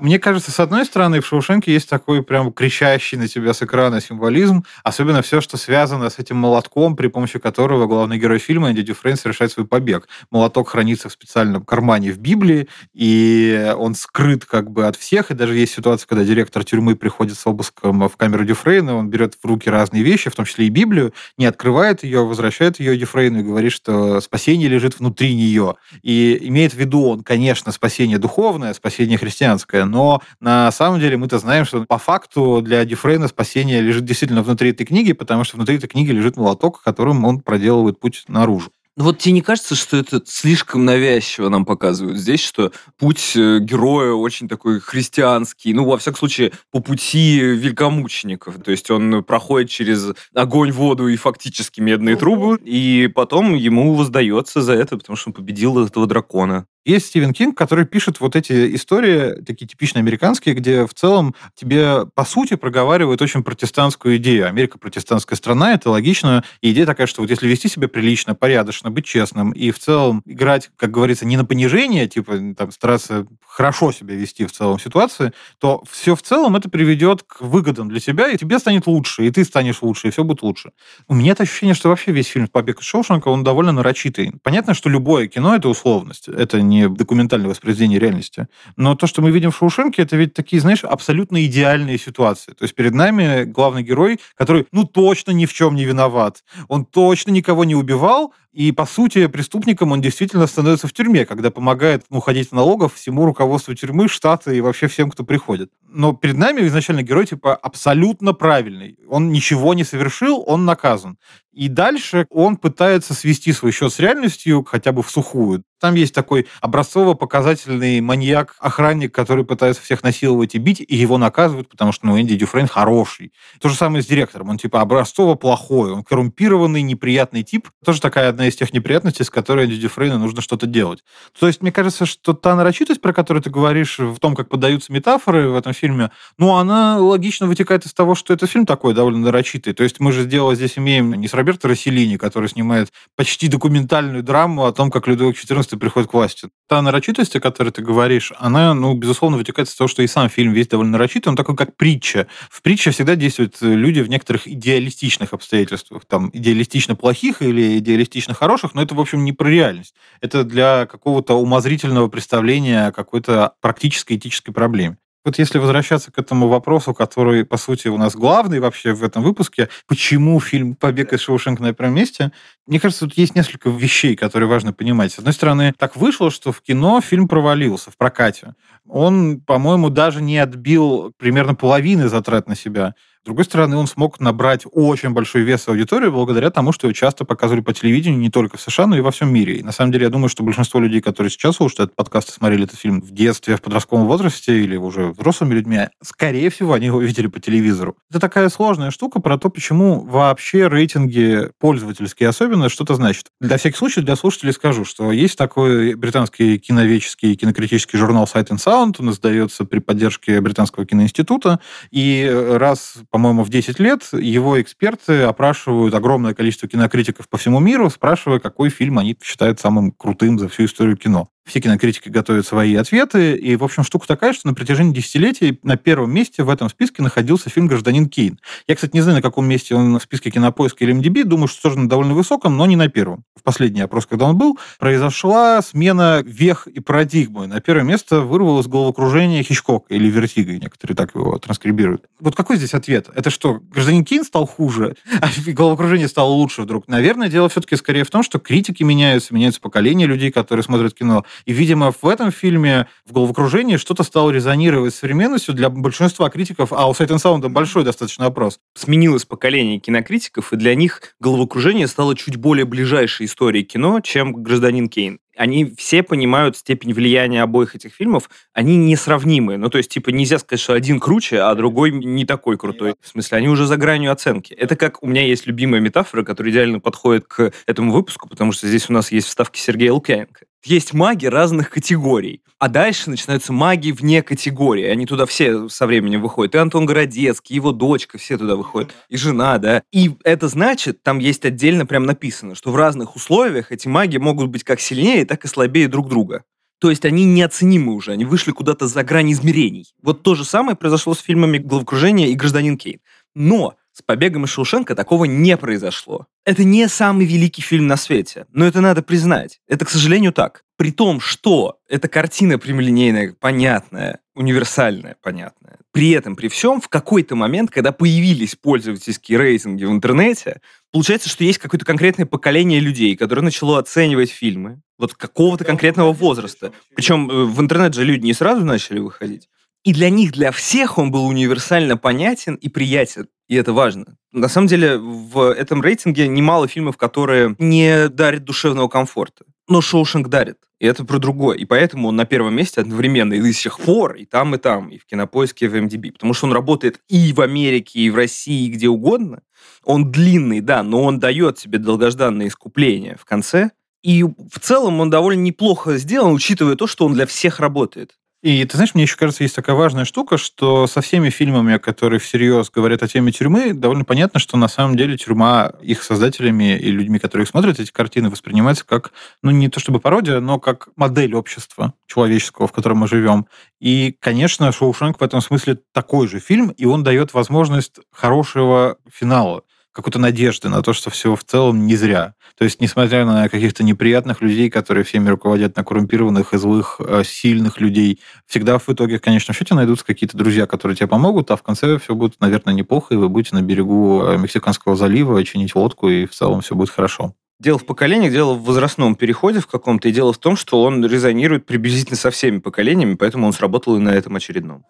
Мне 0.03 0.19
кажется, 0.19 0.51
с 0.51 0.59
одной 0.59 0.85
стороны, 0.85 1.21
в 1.21 1.27
Шоушенке 1.29 1.73
есть 1.73 1.89
такой 1.89 2.25
прям 2.25 2.53
кричащий 2.53 3.17
на 3.17 3.29
тебя 3.29 3.55
с 3.55 3.63
экрана 3.63 4.01
символизм, 4.01 4.65
особенно 4.83 5.23
все, 5.23 5.41
что 5.41 5.57
связано 5.57 6.11
с 6.11 6.19
этим 6.19 6.39
молотком, 6.39 6.97
при 6.97 7.07
помощи 7.07 7.39
которого 7.39 7.87
главный 7.87 8.19
герой 8.19 8.41
фильма 8.41 8.73
Энди 8.73 8.83
Дюфрейн 8.83 9.17
совершает 9.17 9.53
свой 9.53 9.65
побег. 9.65 10.09
Молоток 10.33 10.71
хранится 10.71 11.09
в 11.09 11.13
специальном 11.13 11.65
кармане 11.65 12.11
в 12.11 12.19
Библии, 12.19 12.67
и 12.93 13.73
он 13.79 13.95
скрыт 13.95 14.45
как 14.45 14.73
бы 14.73 14.89
от 14.89 14.97
всех, 14.97 15.31
и 15.31 15.35
даже 15.35 15.55
есть 15.55 15.75
ситуация, 15.75 16.09
когда 16.09 16.25
директор 16.25 16.65
тюрьмы 16.65 16.97
приходит 16.97 17.39
с 17.39 17.47
обыском 17.47 18.09
в 18.09 18.17
камеру 18.17 18.45
Дюфрейна, 18.45 18.97
он 18.97 19.09
берет 19.09 19.35
в 19.41 19.47
руки 19.47 19.71
разные 19.71 20.03
вещи, 20.03 20.31
в 20.31 20.35
том 20.35 20.47
числе 20.47 20.67
и 20.67 20.69
Библию, 20.69 21.15
не 21.39 21.47
открывает 21.47 22.03
ее, 22.03 22.27
возвращает 22.27 22.81
ее 22.81 22.97
Дюфрейну 22.97 23.39
и 23.39 23.45
говорит, 23.45 23.71
что 23.71 24.21
спасение 24.21 24.69
лежит 24.69 24.99
внутри 24.99 25.33
нее. 25.33 25.77
И 26.03 26.39
имеет 26.49 26.75
в 26.75 26.77
виду 26.77 27.05
он, 27.05 27.23
конечно, 27.23 27.71
спасение 27.71 28.19
духовное, 28.19 28.75
спасение 28.75 29.17
христианское, 29.17 29.92
но 29.93 30.23
на 30.41 30.73
самом 30.73 31.01
деле 31.01 31.19
мы-то 31.19 31.39
знаем, 31.39 31.67
что 31.67 31.85
по 31.85 31.99
факту 31.99 32.63
для 32.63 32.85
Дюфрейна 32.87 33.29
спасение 33.29 33.83
лежит 33.83 34.07
действительно 34.07 34.43
внутри 34.43 34.71
этой 34.71 34.87
книги, 34.87 35.13
потому 35.13 35.45
что 35.45 35.57
внутри 35.57 35.77
этой 35.77 35.87
книги 35.87 36.11
лежит 36.11 36.37
молоток, 36.39 36.83
которым 36.83 37.25
он 37.27 37.41
проделывает 37.41 38.01
путь 38.01 38.25
наружу. 38.27 38.71
Ну 38.97 39.05
вот 39.05 39.19
тебе 39.19 39.33
не 39.33 39.41
кажется, 39.41 39.75
что 39.75 39.97
это 39.97 40.21
слишком 40.27 40.85
навязчиво 40.85 41.49
нам 41.49 41.65
показывают 41.65 42.19
здесь, 42.19 42.43
что 42.43 42.73
путь 42.99 43.33
э, 43.35 43.59
героя 43.59 44.13
очень 44.13 44.49
такой 44.49 44.81
христианский, 44.81 45.73
ну, 45.73 45.87
во 45.87 45.97
всяком 45.97 46.19
случае, 46.19 46.53
по 46.71 46.81
пути 46.81 47.39
великомучеников. 47.39 48.63
То 48.63 48.71
есть 48.71 48.91
он 48.91 49.25
проходит 49.25 49.71
через 49.71 50.09
огонь, 50.35 50.73
воду 50.73 51.09
и 51.09 51.17
фактически 51.17 51.81
медные 51.81 52.17
трубы, 52.17 52.59
и 52.63 53.11
потом 53.15 53.55
ему 53.55 53.95
воздается 53.95 54.61
за 54.61 54.75
это, 54.75 54.99
потому 54.99 55.17
что 55.17 55.31
он 55.31 55.35
победил 55.35 55.79
этого 55.83 56.07
дракона. 56.07 56.67
Есть 56.85 57.07
Стивен 57.07 57.33
Кинг, 57.33 57.57
который 57.57 57.85
пишет 57.85 58.19
вот 58.19 58.35
эти 58.35 58.75
истории, 58.75 59.41
такие 59.43 59.67
типично 59.67 60.01
американские, 60.01 60.55
где 60.55 60.85
в 60.87 60.95
целом 60.95 61.35
тебе, 61.55 62.07
по 62.15 62.25
сути, 62.25 62.57
проговаривают 62.57 63.23
очень 63.23 63.45
протестантскую 63.45 64.17
идею. 64.17 64.49
Америка 64.49 64.79
протестантская 64.79 65.37
страна, 65.37 65.75
это 65.75 65.91
логично. 65.91 66.43
И 66.61 66.73
идея 66.73 66.87
такая, 66.87 67.07
что 67.07 67.23
вот 67.23 67.31
если 67.31 67.47
вести 67.47 67.69
себя 67.69 67.87
прилично, 67.87 68.35
порядочно, 68.35 68.91
быть 68.91 69.05
честным 69.05 69.53
и 69.53 69.71
в 69.71 69.79
целом 69.79 70.23
играть, 70.27 70.71
как 70.77 70.91
говорится, 70.91 71.25
не 71.25 71.37
на 71.37 71.45
понижение, 71.45 72.09
типа 72.09 72.55
там 72.57 72.73
стараться 72.73 73.27
хорошо 73.47 73.93
себя 73.93 74.15
вести 74.15 74.45
в 74.47 74.53
целом 74.53 74.81
ситуации, 74.81 75.33
то 75.59 75.85
все 75.89 76.17
в 76.17 76.23
целом 76.23 76.57
это 76.57 76.69
приведет 76.69 77.23
к 77.23 77.43
выгодам 77.43 77.89
для 77.91 78.01
тебя, 78.01 78.29
и 78.29 78.37
тебе 78.37 78.59
станет 78.59 78.87
лучше, 78.87 79.27
и 79.27 79.31
ты 79.31 79.45
станешь 79.45 79.83
лучше, 79.83 80.09
и 80.09 80.11
все 80.11 80.25
будет 80.25 80.43
лучше. 80.43 80.73
У 81.07 81.15
меня 81.15 81.33
это 81.33 81.45
ощущение, 81.45 81.75
что 81.75 81.91
вообще 81.91 82.13
весь 82.13 82.27
фильм 82.27 82.49
«Побег 82.49 82.81
из 82.81 82.87
Шоушенка», 82.87 83.29
он 83.29 83.45
довольно 83.45 83.73
нарочитый. 83.73 84.33
Понятно, 84.43 84.75
что 84.75 84.89
любое 84.89 85.29
кино— 85.29 85.55
это 85.57 85.69
условность. 85.69 86.29
Это 86.29 86.61
не 86.73 86.89
документальное 86.89 87.49
воспроизведение 87.49 87.99
реальности. 87.99 88.49
Но 88.77 88.95
то, 88.95 89.07
что 89.07 89.23
мы 89.23 89.31
видим 89.31 89.51
в 89.51 89.57
Шоушенке, 89.57 90.03
это 90.03 90.17
ведь 90.17 90.35
такие, 90.35 90.61
знаешь, 90.61 90.85
абсолютно 90.85 91.45
идеальные 91.45 91.99
ситуации. 91.99 92.53
То 92.53 92.65
есть 92.65 92.75
перед 92.75 92.95
нами 92.95 93.45
главный 93.45 93.83
герой, 93.83 94.19
который, 94.35 94.67
ну, 94.73 94.85
точно 94.85 95.33
ни 95.33 95.47
в 95.47 95.53
чем 95.53 95.75
не 95.75 95.85
виноват. 95.85 96.43
Он 96.69 96.85
точно 96.85 97.31
никого 97.31 97.65
не 97.65 97.75
убивал, 97.75 98.33
и, 98.53 98.71
по 98.71 98.85
сути, 98.85 99.29
преступником 99.29 99.93
он 99.93 100.03
действительно 100.03 100.47
становится 100.47 100.87
в 100.87 100.93
тюрьме, 100.93 101.25
когда 101.25 101.51
помогает 101.51 102.05
уходить 102.11 102.51
в 102.51 102.53
налогов 102.53 102.95
всему 102.95 103.25
руководству 103.25 103.75
тюрьмы, 103.75 104.09
штата 104.09 104.53
и 104.53 104.61
вообще 104.61 104.89
всем, 104.89 105.11
кто 105.11 105.25
приходит. 105.25 105.71
Но 105.89 106.13
перед 106.13 106.37
нами 106.37 106.67
изначально 106.67 107.03
герой, 107.03 107.27
типа, 107.27 107.55
абсолютно 107.55 108.35
правильный. 108.35 108.99
Он 109.09 109.33
ничего 109.33 109.73
не 109.73 109.85
совершил, 109.85 110.45
он 110.47 110.67
наказан. 110.67 111.17
И 111.53 111.69
дальше 111.69 112.27
он 112.31 112.57
пытается 112.57 113.15
свести 113.15 113.53
свой 113.53 113.73
счет 113.73 113.93
с 113.93 113.99
реальностью 113.99 114.65
хотя 114.65 114.93
бы 114.93 115.03
в 115.03 115.11
сухую. 115.11 115.65
Там 115.83 115.97
есть 115.97 116.15
такой 116.15 116.47
образцово-показательный 116.61 118.01
маньяк-охранник, 118.01 119.13
который 119.13 119.45
пытается 119.45 119.83
всех 119.83 120.05
насиловать 120.05 120.55
и 120.55 120.59
бить, 120.59 120.81
и 120.81 120.95
его 120.95 121.19
наказывают, 121.19 121.69
потому 121.69 121.91
что 121.91 122.07
ну, 122.07 122.21
Энди 122.21 122.37
Дюфрейн 122.37 122.69
хороший. 122.69 123.33
То 123.61 123.69
же 123.69 123.75
самое 123.75 124.01
с 124.01 124.07
директором. 124.07 124.49
Он 124.51 124.59
типа 124.59 124.81
образцово-плохой, 124.81 125.91
он 125.91 126.05
коррумпированный, 126.05 126.83
неприятный 126.83 127.43
тип. 127.43 127.69
Тоже 127.85 128.01
такая 128.01 128.29
одна 128.29 128.47
из 128.47 128.55
тех 128.55 128.73
неприятностей, 128.73 129.25
с 129.25 129.31
которой 129.31 129.67
Энди 129.67 129.77
Дюфрейну 129.77 130.19
нужно 130.19 130.41
что-то 130.41 130.69
делать. 130.69 131.03
То 131.37 131.49
есть, 131.49 131.63
мне 131.63 131.73
кажется, 131.73 132.07
что 132.07 132.33
та 132.33 132.55
нарочитость, 132.55 133.01
про 133.01 133.13
которую 133.13 133.43
ты 133.43 133.51
говоришь, 133.51 133.99
в 133.99 134.21
том, 134.21 134.37
как 134.37 134.49
подаются 134.49 134.93
метафоры 134.93 135.49
в 135.49 135.57
этом 135.57 135.73
фильме, 135.73 136.13
ну, 136.39 136.55
она 136.55 136.99
логично 136.99 137.49
вытекает 137.49 137.87
из 137.87 137.93
того, 137.93 138.15
что 138.15 138.33
этот 138.33 138.49
фильм 138.49 138.67
такой 138.67 138.95
довольно 138.95 139.19
нарочитый. 139.19 139.73
То 139.73 139.83
есть 139.83 139.99
мы 139.99 140.13
же 140.13 140.23
сделали 140.23 140.55
здесь 140.55 140.79
имеем 140.79 141.13
не 141.15 141.27
Роберто 141.43 141.67
Расселини, 141.67 142.19
который 142.19 142.49
снимает 142.49 142.93
почти 143.17 143.49
документальную 143.49 144.23
драму 144.23 144.65
о 144.65 144.73
том, 144.73 144.93
как 144.93 145.09
Людовик 145.09 145.37
XIV 145.37 145.77
приходит 145.77 146.09
к 146.09 146.15
власти. 146.15 146.49
Та 146.69 146.81
нарочитость, 146.81 147.35
о 147.35 147.41
которой 147.41 147.71
ты 147.71 147.83
говоришь, 147.83 148.33
она, 148.39 148.75
ну, 148.75 148.95
безусловно, 148.95 149.39
вытекает 149.39 149.69
из 149.69 149.75
того, 149.75 149.89
что 149.89 150.03
и 150.03 150.07
сам 150.07 150.29
фильм 150.29 150.53
весь 150.53 150.69
довольно 150.69 150.93
нарочитый, 150.93 151.31
он 151.31 151.37
такой, 151.37 151.57
как 151.57 151.77
притча. 151.77 152.29
В 152.49 152.63
притче 152.63 152.93
всегда 152.93 153.17
действуют 153.17 153.57
люди 153.61 153.99
в 153.99 154.09
некоторых 154.09 154.47
идеалистичных 154.47 155.33
обстоятельствах, 155.33 156.05
там, 156.07 156.31
идеалистично 156.33 156.95
плохих 156.95 157.43
или 157.43 157.79
идеалистично 157.79 158.35
хороших, 158.35 158.75
но 158.75 158.83
это, 158.83 158.95
в 158.95 159.01
общем, 159.01 159.25
не 159.25 159.33
про 159.33 159.49
реальность. 159.49 159.95
Это 160.21 160.45
для 160.45 160.87
какого-то 160.87 161.35
умозрительного 161.35 162.07
представления 162.07 162.87
о 162.87 162.93
какой-то 162.93 163.55
практической 163.61 164.17
этической 164.17 164.55
проблеме. 164.55 164.97
Вот 165.25 165.39
если 165.39 165.59
возвращаться 165.59 166.11
к 166.11 166.19
этому 166.19 166.49
вопросу, 166.49 166.95
который, 166.95 167.45
по 167.45 167.57
сути, 167.57 167.89
у 167.89 167.97
нас 167.97 168.17
главный 168.17 168.59
вообще 168.59 168.93
в 168.93 169.05
этом 169.05 169.23
выпуске, 169.23 169.69
почему 169.87 170.41
фильм 170.41 170.75
«Побег 170.75 171.13
из 171.13 171.21
Шоушенка» 171.21 171.63
на 171.63 171.73
первом 171.73 171.95
месте, 171.95 172.33
Мне 172.67 172.79
кажется, 172.79 173.07
тут 173.07 173.19
есть 173.19 173.35
несколько 173.35 173.71
вещей, 173.71 174.15
которые 174.15 174.49
важно 174.49 174.73
понимать. 174.73 175.13
С 175.13 175.19
одной 175.19 175.35
стороны, 175.35 175.75
так 175.77 175.97
вышло, 175.97 176.31
что 176.31 176.53
в 176.53 176.61
кино 176.61 177.01
фильм 177.01 177.27
провалился 177.27 177.91
в 177.91 177.97
прокате. 177.97 178.55
Он, 178.89 179.41
по-моему, 179.41 179.91
даже 179.91 180.23
не 180.23 180.39
отбил 180.39 181.13
примерно 181.19 181.55
половины 181.57 182.09
затрат 182.09 182.49
на 182.49 182.55
себя. 182.55 182.95
С 183.23 183.25
другой 183.25 183.45
стороны, 183.45 183.77
он 183.77 183.87
смог 183.87 184.19
набрать 184.19 184.65
очень 184.73 185.11
большой 185.11 185.43
вес 185.43 185.69
аудитории 185.69 186.09
благодаря 186.09 186.51
тому, 186.51 186.73
что 186.73 186.89
его 186.89 186.93
часто 186.93 187.25
показывали 187.25 187.61
по 187.61 187.73
телевидению 187.73 188.19
не 188.19 188.31
только 188.31 188.57
в 188.57 188.61
США, 188.61 188.89
но 188.89 188.97
и 188.97 189.01
во 189.01 189.13
всем 189.13 189.33
мире. 189.33 189.59
И 189.59 189.63
на 189.63 189.71
самом 189.71 189.93
деле, 189.93 190.07
я 190.07 190.11
думаю, 190.11 190.29
что 190.29 190.43
большинство 190.43 190.81
людей, 190.81 191.01
которые 191.01 191.31
сейчас 191.31 191.55
слушают 191.55 191.79
этот 191.79 191.95
подкаст 191.95 192.31
и 192.31 192.33
смотрели 192.33 192.65
этот 192.65 192.81
фильм 192.81 193.01
в 193.01 193.13
детстве, 193.13 193.57
в 193.57 193.63
подростковом 193.63 194.09
возрасте 194.09 194.61
или 194.61 194.75
уже 194.75 195.13
взрослыми 195.13 195.55
людьми, 195.55 195.83
скорее 196.03 196.51
всего, 196.51 196.73
они 196.73 196.87
его 196.87 197.01
видели 197.01 197.29
по 197.29 197.39
телевизору. 197.39 197.97
Это 198.11 198.19
такая 198.19 198.49
сложная 198.49 198.91
штука 198.91 199.21
про 199.21 199.39
то, 199.39 199.51
почему 199.51 200.01
вообще 200.01 200.67
рейтинги 200.67 201.49
пользовательские 201.61 202.29
особенно 202.29 202.52
что-то 202.69 202.95
значит. 202.95 203.27
Для 203.41 203.57
всяких 203.57 203.77
случаев 203.77 204.05
для 204.05 204.17
слушателей 204.17 204.53
скажу, 204.53 204.85
что 204.85 205.13
есть 205.13 205.37
такой 205.37 205.95
британский 205.95 206.59
киновеческий 206.59 207.35
кинокритический 207.35 207.99
журнал 207.99 208.25
Sight 208.25 208.49
and 208.49 208.59
Sound, 208.59 208.97
он 208.99 209.11
издается 209.11 209.65
при 209.65 209.79
поддержке 209.79 210.41
Британского 210.41 210.87
киноинститута, 210.87 211.61
и 211.91 212.31
раз 212.33 212.97
по-моему, 213.11 213.45
в 213.45 213.49
10 213.49 213.79
лет 213.79 214.09
его 214.13 214.61
эксперты 214.61 215.23
опрашивают 215.23 215.95
огромное 215.95 216.35
количество 216.35 216.69
кинокритиков 216.69 217.29
по 217.29 217.39
всему 217.39 217.61
миру, 217.61 217.91
спрашивая, 217.91 218.39
какой 218.39 218.71
фильм 218.71 218.99
они 218.99 219.17
считают 219.23 219.61
самым 219.61 219.93
крутым 219.93 220.39
за 220.39 220.49
всю 220.49 220.65
историю 220.65 220.97
кино. 220.97 221.29
Все 221.45 221.61
кинокритики 221.61 222.09
готовят 222.09 222.47
свои 222.47 222.75
ответы, 222.77 223.35
и, 223.35 223.57
в 223.57 223.65
общем, 223.65 223.83
штука 223.83 224.07
такая, 224.07 224.33
что 224.33 224.47
на 224.47 224.55
протяжении 224.55 224.95
десятилетий 224.95 225.59
на 225.65 225.77
первом 225.77 226.13
месте 226.13 226.45
в 226.45 226.49
этом 226.49 226.69
списке 226.69 227.03
находился 227.03 227.51
фильм 227.51 227.67
«Гражданин 227.67 228.09
Кейн». 228.09 228.39
Я, 228.69 228.77
кстати, 228.77 228.95
не 228.95 229.01
знаю, 229.01 229.17
на 229.17 229.23
каком 229.23 229.47
месте 229.47 229.75
он 229.75 229.99
в 229.99 230.03
списке 230.03 230.31
Кинопоиска 230.31 230.85
IMDb, 230.85 231.25
думаю, 231.25 231.49
что 231.49 231.63
тоже 231.63 231.81
на 231.81 231.89
довольно 231.89 232.15
высоком, 232.15 232.57
но 232.57 232.67
не 232.67 232.77
на 232.77 232.89
первом. 232.89 233.25
В 233.35 233.43
последний 233.43 233.81
опрос, 233.81 234.07
когда 234.07 234.27
он 234.27 234.39
был, 234.39 234.57
произошла 234.79 235.61
смена 235.63 236.23
вех 236.25 236.69
и 236.69 236.79
парадигмы. 236.79 237.49
На 237.49 237.61
первое 237.61 237.83
место 237.83 238.21
вырвалось 238.21 238.69
головокружение 238.69 239.43
Хичкока 239.43 239.93
или 239.93 240.09
Вертига, 240.09 240.53
некоторые 240.53 240.97
так 240.97 241.15
его 241.17 241.37
транскрибируют. 241.39 242.05
Вот 242.21 242.37
какой 242.37 242.57
здесь 242.57 242.73
ответ? 242.75 243.09
Это 243.13 243.31
что, 243.31 243.55
«Гражданин 243.55 244.05
Кейн» 244.05 244.23
стал 244.23 244.47
хуже, 244.47 244.95
а 245.21 245.29
головокружение 245.51 246.07
стало 246.07 246.29
лучше 246.29 246.63
вдруг? 246.63 246.87
Наверное, 246.87 247.29
дело 247.29 247.49
все-таки 247.49 247.75
скорее 247.75 248.05
в 248.05 248.11
том, 248.11 248.23
что 248.23 248.39
критики 248.39 248.85
меняются, 248.85 249.35
меняются 249.35 249.61
поколения 249.61 250.07
людей, 250.07 250.31
которые 250.31 250.63
смотрят 250.63 250.95
кино, 250.95 251.25
и, 251.45 251.53
видимо, 251.53 251.93
в 251.93 252.07
этом 252.07 252.31
фильме 252.31 252.89
в 253.05 253.13
головокружении 253.13 253.77
что-то 253.77 254.03
стало 254.03 254.31
резонировать 254.31 254.95
с 254.95 254.99
современностью 254.99 255.55
для 255.55 255.69
большинства 255.71 256.31
критиков, 256.31 256.73
а 256.73 256.89
у 256.89 256.93
Sight 256.93 257.09
and 257.09 257.23
Sound 257.23 257.49
большой 257.49 257.85
достаточно 257.85 258.27
опрос. 258.27 258.59
Сменилось 258.75 259.25
поколение 259.25 259.79
кинокритиков, 259.79 260.53
и 260.53 260.57
для 260.57 260.75
них 260.75 261.15
головокружение 261.21 261.87
стало 261.87 262.17
чуть 262.17 262.37
более 262.37 262.65
ближайшей 262.65 263.27
историей 263.27 263.65
кино, 263.65 264.01
чем 264.01 264.43
«Гражданин 264.43 264.89
Кейн» 264.89 265.19
они 265.37 265.73
все 265.77 266.03
понимают 266.03 266.57
степень 266.57 266.93
влияния 266.93 267.43
обоих 267.43 267.75
этих 267.75 267.95
фильмов, 267.95 268.29
они 268.53 268.77
несравнимы. 268.77 269.57
Ну, 269.57 269.71
то 269.71 269.79
есть, 269.79 269.91
типа, 269.91 270.11
нельзя 270.11 270.39
сказать, 270.39 270.61
что 270.61 270.75
один 270.75 271.01
круче, 271.01 271.41
а 271.41 271.55
другой 271.55 271.91
не 271.91 272.25
такой 272.25 272.59
крутой. 272.59 272.95
В 273.01 273.09
смысле, 273.09 273.39
они 273.39 273.49
уже 273.49 273.67
за 273.67 273.77
гранью 273.77 274.13
оценки. 274.13 274.53
Это 274.55 274.77
как 274.77 275.03
у 275.03 275.07
меня 275.07 275.25
есть 275.25 275.47
любимая 275.47 275.81
метафора, 275.81 276.23
которая 276.23 276.53
идеально 276.53 276.81
подходит 276.81 277.25
к 277.27 277.53
этому 277.67 277.93
выпуску, 277.93 278.29
потому 278.29 278.53
что 278.53 278.67
здесь 278.67 278.91
у 278.91 278.93
нас 278.93 279.11
есть 279.11 279.29
вставки 279.29 279.59
Сергея 279.59 279.93
Лукьяненко 279.93 280.47
есть 280.65 280.93
маги 280.93 281.27
разных 281.27 281.71
категорий. 281.71 282.43
А 282.59 282.69
дальше 282.69 283.11
начинаются 283.11 283.53
маги 283.53 283.91
вне 283.91 284.23
категории. 284.23 284.85
Они 284.85 285.07
туда 285.07 285.27
все 285.27 285.69
со 285.69 285.87
временем 285.87 286.23
выходят. 286.23 286.55
И 286.55 286.59
Антон 286.59 286.87
Городецкий, 286.87 287.57
его 287.57 287.73
дочка, 287.73 288.19
все 288.19 288.39
туда 288.39 288.55
выходят. 288.55 288.93
И 289.09 289.17
жена, 289.17 289.59
да. 289.59 289.83
И 289.93 290.13
это 290.23 290.49
значит, 290.49 291.03
там 291.03 291.19
есть 291.19 291.45
отдельно 291.45 291.87
прям 291.87 292.07
написано, 292.07 292.55
что 292.55 292.71
в 292.71 292.77
разных 292.77 293.17
условиях 293.17 293.73
эти 293.73 293.89
маги 293.89 294.19
могут 294.19 294.49
быть 294.49 294.63
как 294.63 294.81
сильнее, 294.81 295.25
так 295.25 295.45
и 295.45 295.49
слабее 295.49 295.89
друг 295.89 296.09
друга. 296.09 296.45
То 296.83 296.91
есть 296.91 297.05
они 297.05 297.25
неоценимы 297.25 297.95
уже, 297.95 298.11
они 298.11 298.25
вышли 298.25 298.51
куда-то 298.51 298.89
за 298.89 299.05
грань 299.05 299.33
измерений. 299.33 299.95
Вот 300.03 300.23
то 300.23 300.35
же 300.35 300.45
самое 300.45 300.77
произошло 300.77 301.15
с 301.15 301.21
фильмами 301.21 301.59
«Головокружение» 301.59 302.31
и 302.31 302.35
«Гражданин 302.35 302.77
Кейн». 302.77 302.99
Но 303.35 303.77
с 303.93 304.03
«Побегом 304.03 304.45
из 304.45 304.51
Шоушенка» 304.51 304.95
такого 304.95 305.27
не 305.27 305.57
произошло. 305.57 306.27
Это 306.45 306.65
не 306.65 306.89
самый 306.89 307.27
великий 307.27 307.63
фильм 307.63 307.87
на 307.87 307.97
свете, 307.97 308.47
но 308.51 308.67
это 308.67 308.81
надо 308.81 309.03
признать. 309.03 309.61
Это, 309.69 309.85
к 309.85 309.91
сожалению, 309.91 310.33
так. 310.33 310.65
При 310.77 310.91
том, 310.91 311.21
что 311.21 311.79
эта 311.89 312.09
картина 312.09 312.59
прямолинейная, 312.59 313.35
понятная, 313.39 314.21
универсальная, 314.35 315.17
понятная. 315.23 315.79
При 315.93 316.11
этом, 316.11 316.37
при 316.37 316.49
всем, 316.49 316.81
в 316.81 316.89
какой-то 316.89 317.37
момент, 317.37 317.71
когда 317.71 317.93
появились 317.93 318.57
пользовательские 318.57 319.39
рейтинги 319.39 319.85
в 319.85 319.91
интернете, 319.91 320.61
получается, 320.91 321.29
что 321.29 321.45
есть 321.45 321.59
какое-то 321.59 321.85
конкретное 321.85 322.25
поколение 322.25 322.81
людей, 322.81 323.15
которое 323.15 323.43
начало 323.43 323.79
оценивать 323.79 324.31
фильмы 324.31 324.81
вот 324.99 325.15
какого-то 325.15 325.65
конкретного 325.65 326.13
возраста. 326.13 326.73
Причем 326.95 327.31
э, 327.31 327.45
в 327.45 327.61
интернет 327.61 327.95
же 327.95 328.05
люди 328.05 328.25
не 328.25 328.33
сразу 328.33 328.65
начали 328.65 329.01
выходить. 329.01 329.49
И 329.85 329.93
для 329.93 330.11
них, 330.11 330.33
для 330.33 330.53
всех 330.53 330.97
он 330.97 331.11
был 331.11 331.27
универсально 331.27 331.97
понятен 331.97 332.55
и 332.55 332.69
приятен. 332.69 333.27
И 333.49 333.57
это 333.57 333.73
важно. 333.73 334.17
На 334.33 334.49
самом 334.49 334.69
деле, 334.69 334.97
в 334.97 335.53
этом 335.53 335.83
рейтинге 335.83 336.27
немало 336.29 336.69
фильмов, 336.69 336.97
которые 336.97 337.55
не 337.59 338.09
дарят 338.09 338.45
душевного 338.45 338.89
комфорта. 338.89 339.45
Но 339.69 339.81
Шоушенк 339.81 340.29
дарит. 340.29 340.59
И 340.81 340.87
это 340.87 341.05
про 341.05 341.19
другое. 341.19 341.57
И 341.57 341.65
поэтому 341.65 342.09
он 342.09 342.17
на 342.17 342.25
первом 342.25 342.57
месте 342.57 342.81
одновременно 342.81 343.35
и 343.35 343.41
до 343.41 343.53
сих 343.53 343.79
пор, 343.79 344.17
и 344.17 344.25
там, 344.25 344.55
и 344.55 344.59
там, 344.59 344.89
и 344.89 344.99
в 344.99 345.07
Кинопоиске, 345.07 345.67
и 345.67 345.69
в 345.69 345.81
МДБ. 345.81 346.13
Потому 346.15 346.35
что 346.35 346.47
он 346.47 346.53
работает 346.53 347.01
и 347.09 347.33
в 347.33 347.41
Америке, 347.41 348.01
и 348.01 348.11
в 348.11 348.17
России, 348.17 348.67
и 348.67 348.71
где 348.71 348.89
угодно. 348.89 349.43
Он 349.85 350.11
длинный, 350.11 350.61
да, 350.61 350.83
но 350.83 351.05
он 351.05 351.21
дает 351.21 351.59
себе 351.59 351.79
долгожданное 351.79 352.49
искупление 352.49 353.17
в 353.17 353.25
конце. 353.25 353.71
И 354.03 354.25
в 354.25 354.59
целом 354.61 354.99
он 355.01 355.11
довольно 355.11 355.43
неплохо 355.43 355.99
сделан, 355.99 356.33
учитывая 356.33 356.75
то, 356.75 356.89
что 356.89 357.07
он 357.07 357.15
для 357.15 357.27
всех 357.27 357.61
работает. 357.61 358.19
И 358.43 358.65
ты 358.65 358.77
знаешь, 358.77 358.95
мне 358.95 359.05
еще 359.05 359.17
кажется, 359.17 359.45
есть 359.45 359.55
такая 359.55 359.77
важная 359.77 360.05
штука, 360.05 360.37
что 360.37 360.89
со 360.89 361.01
всеми 361.01 361.31
фильмами, 361.31 361.79
которые 361.79 362.19
всерьез 362.19 362.71
говорят 362.71 363.01
о 363.05 363.07
теме 363.07 363.31
тюрьмы, 363.31 363.73
довольно 363.73 364.05
понятно, 364.05 364.41
что 364.41 364.57
на 364.57 364.67
самом 364.67 364.97
деле 364.97 365.17
тюрьма 365.17 365.71
их 365.81 366.03
создателями 366.03 366.77
и 366.77 366.91
людьми, 366.91 367.21
которые 367.21 367.45
их 367.45 367.51
смотрят, 367.51 367.79
эти 367.79 367.93
картины 367.93 368.31
воспринимается 368.31 368.85
как, 368.85 369.13
ну, 369.43 369.53
не 369.53 369.69
то 369.69 369.79
чтобы 369.79 370.01
пародия, 370.01 370.41
но 370.41 370.59
как 370.59 370.89
модель 370.97 371.37
общества 371.37 371.95
человеческого, 372.09 372.67
в 372.67 372.73
котором 372.73 372.99
мы 372.99 373.07
живем. 373.07 373.47
И, 373.79 374.17
конечно, 374.19 374.73
Шоушенк 374.73 375.21
в 375.21 375.23
этом 375.23 375.41
смысле 375.41 375.79
такой 375.93 376.27
же 376.27 376.41
фильм, 376.41 376.71
и 376.71 376.85
он 376.85 377.05
дает 377.05 377.35
возможность 377.35 378.01
хорошего 378.11 378.97
финала 379.09 379.63
какой-то 379.93 380.19
надежды 380.19 380.69
на 380.69 380.83
то, 380.83 380.93
что 380.93 381.11
все 381.11 381.37
в 381.37 381.45
целом 381.45 381.87
не 381.87 381.97
зря. 381.97 382.35
То 382.57 382.65
есть, 382.65 382.81
несмотря 382.81 383.25
на 383.25 383.49
каких-то 383.49 383.85
неприятных 383.85 384.41
людей, 384.41 384.71
которые 384.71 385.05
всеми 385.05 385.29
руководят, 385.29 385.77
на 385.77 385.85
коррумпированных 385.85 386.55
и 386.55 386.59
злых, 386.59 387.01
э, 387.01 387.23
сильных 387.25 387.81
людей, 387.81 388.21
всегда 388.47 388.79
в 388.79 388.89
итоге, 388.89 389.19
в 389.19 389.21
конечном 389.21 389.55
счете, 389.55 389.75
найдутся 389.75 390.05
какие-то 390.05 390.37
друзья, 390.37 390.67
которые 390.67 390.97
тебе 390.97 391.09
помогут, 391.09 391.51
а 391.51 391.57
в 391.57 391.63
конце 391.63 391.99
все 391.99 392.15
будет, 392.15 392.41
наверное, 392.41 392.75
неплохо, 392.75 393.15
и 393.15 393.17
вы 393.17 393.29
будете 393.29 393.55
на 393.55 393.63
берегу 393.63 394.23
э, 394.25 394.39
Мексиканского 394.39 394.97
залива 394.97 395.45
чинить 395.45 395.75
лодку, 395.75 396.09
и 396.09 396.27
в 396.27 396.33
целом 396.33 396.63
все 396.63 396.75
будет 396.75 396.91
хорошо. 396.91 397.35
Дело 397.61 397.79
в 397.79 397.87
поколениях, 397.87 398.33
дело 398.33 398.55
в 398.55 398.65
возрастном 398.65 399.15
переходе 399.15 399.61
в 399.61 399.69
каком-то, 399.69 400.09
и 400.09 400.13
дело 400.13 400.33
в 400.33 400.39
том, 400.39 400.57
что 400.57 400.83
он 400.83 401.05
резонирует 401.05 401.65
приблизительно 401.65 402.17
со 402.17 402.31
всеми 402.33 402.59
поколениями, 402.59 403.15
поэтому 403.15 403.47
он 403.47 403.53
сработал 403.53 403.97
и 403.97 404.01
на 404.01 404.09
этом 404.09 404.35
очередном. 404.35 404.85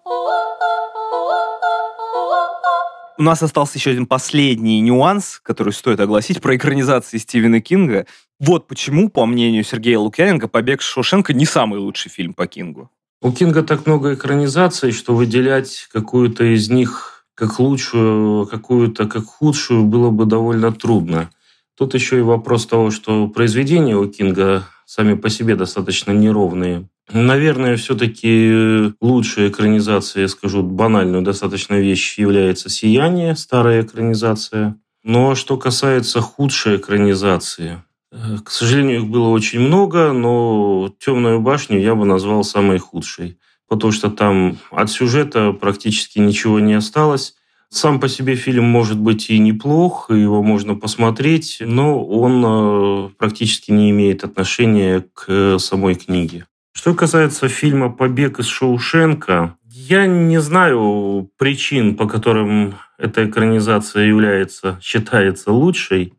У 3.18 3.22
нас 3.22 3.42
остался 3.42 3.78
еще 3.78 3.90
один 3.90 4.06
последний 4.06 4.80
нюанс, 4.80 5.40
который 5.42 5.72
стоит 5.72 6.00
огласить 6.00 6.40
про 6.40 6.56
экранизации 6.56 7.18
Стивена 7.18 7.60
Кинга. 7.60 8.06
Вот 8.40 8.66
почему, 8.66 9.08
по 9.10 9.26
мнению 9.26 9.64
Сергея 9.64 9.98
Лукьяненко, 9.98 10.48
«Побег 10.48 10.80
Шоушенко» 10.80 11.34
не 11.34 11.44
самый 11.44 11.78
лучший 11.78 12.10
фильм 12.10 12.32
по 12.32 12.46
Кингу. 12.46 12.90
У 13.20 13.30
Кинга 13.30 13.62
так 13.62 13.86
много 13.86 14.14
экранизаций, 14.14 14.92
что 14.92 15.14
выделять 15.14 15.88
какую-то 15.92 16.42
из 16.54 16.70
них 16.70 17.26
как 17.34 17.60
лучшую, 17.60 18.46
какую-то 18.46 19.06
как 19.06 19.24
худшую 19.24 19.84
было 19.84 20.10
бы 20.10 20.24
довольно 20.26 20.72
трудно. 20.72 21.30
Тут 21.76 21.94
еще 21.94 22.18
и 22.18 22.22
вопрос 22.22 22.66
того, 22.66 22.90
что 22.90 23.28
произведения 23.28 23.96
у 23.96 24.08
Кинга 24.08 24.64
сами 24.86 25.14
по 25.14 25.28
себе 25.28 25.54
достаточно 25.54 26.12
неровные. 26.12 26.88
Наверное, 27.10 27.76
все-таки 27.76 28.92
лучшая 29.00 29.48
экранизация, 29.48 30.22
я 30.22 30.28
скажу 30.28 30.62
банальную 30.62 31.22
достаточно 31.22 31.74
вещь, 31.74 32.18
является 32.18 32.68
«Сияние», 32.68 33.34
старая 33.36 33.82
экранизация. 33.82 34.76
Но 35.02 35.34
что 35.34 35.56
касается 35.56 36.20
худшей 36.20 36.76
экранизации, 36.76 37.82
э, 38.12 38.36
к 38.44 38.50
сожалению, 38.50 39.00
их 39.00 39.08
было 39.08 39.28
очень 39.28 39.60
много, 39.60 40.12
но 40.12 40.94
«Темную 41.00 41.40
башню» 41.40 41.80
я 41.80 41.94
бы 41.94 42.04
назвал 42.04 42.44
самой 42.44 42.78
худшей, 42.78 43.36
потому 43.68 43.92
что 43.92 44.08
там 44.08 44.58
от 44.70 44.90
сюжета 44.90 45.52
практически 45.52 46.20
ничего 46.20 46.60
не 46.60 46.74
осталось. 46.74 47.34
Сам 47.68 48.00
по 48.00 48.08
себе 48.08 48.36
фильм 48.36 48.64
может 48.64 48.98
быть 48.98 49.28
и 49.28 49.38
неплох, 49.38 50.10
его 50.10 50.42
можно 50.42 50.76
посмотреть, 50.76 51.58
но 51.60 52.04
он 52.04 52.44
э, 52.44 53.08
практически 53.18 53.70
не 53.72 53.90
имеет 53.90 54.24
отношения 54.24 55.04
к 55.14 55.58
самой 55.58 55.96
книге. 55.96 56.46
Что 56.72 56.94
касается 56.94 57.48
фильма 57.48 57.90
«Побег 57.90 58.38
из 58.38 58.46
Шоушенка», 58.46 59.56
я 59.68 60.06
не 60.06 60.40
знаю 60.40 61.30
причин, 61.36 61.96
по 61.96 62.08
которым 62.08 62.74
эта 62.98 63.28
экранизация 63.28 64.04
является, 64.04 64.78
считается 64.82 65.52
лучшей. 65.52 66.14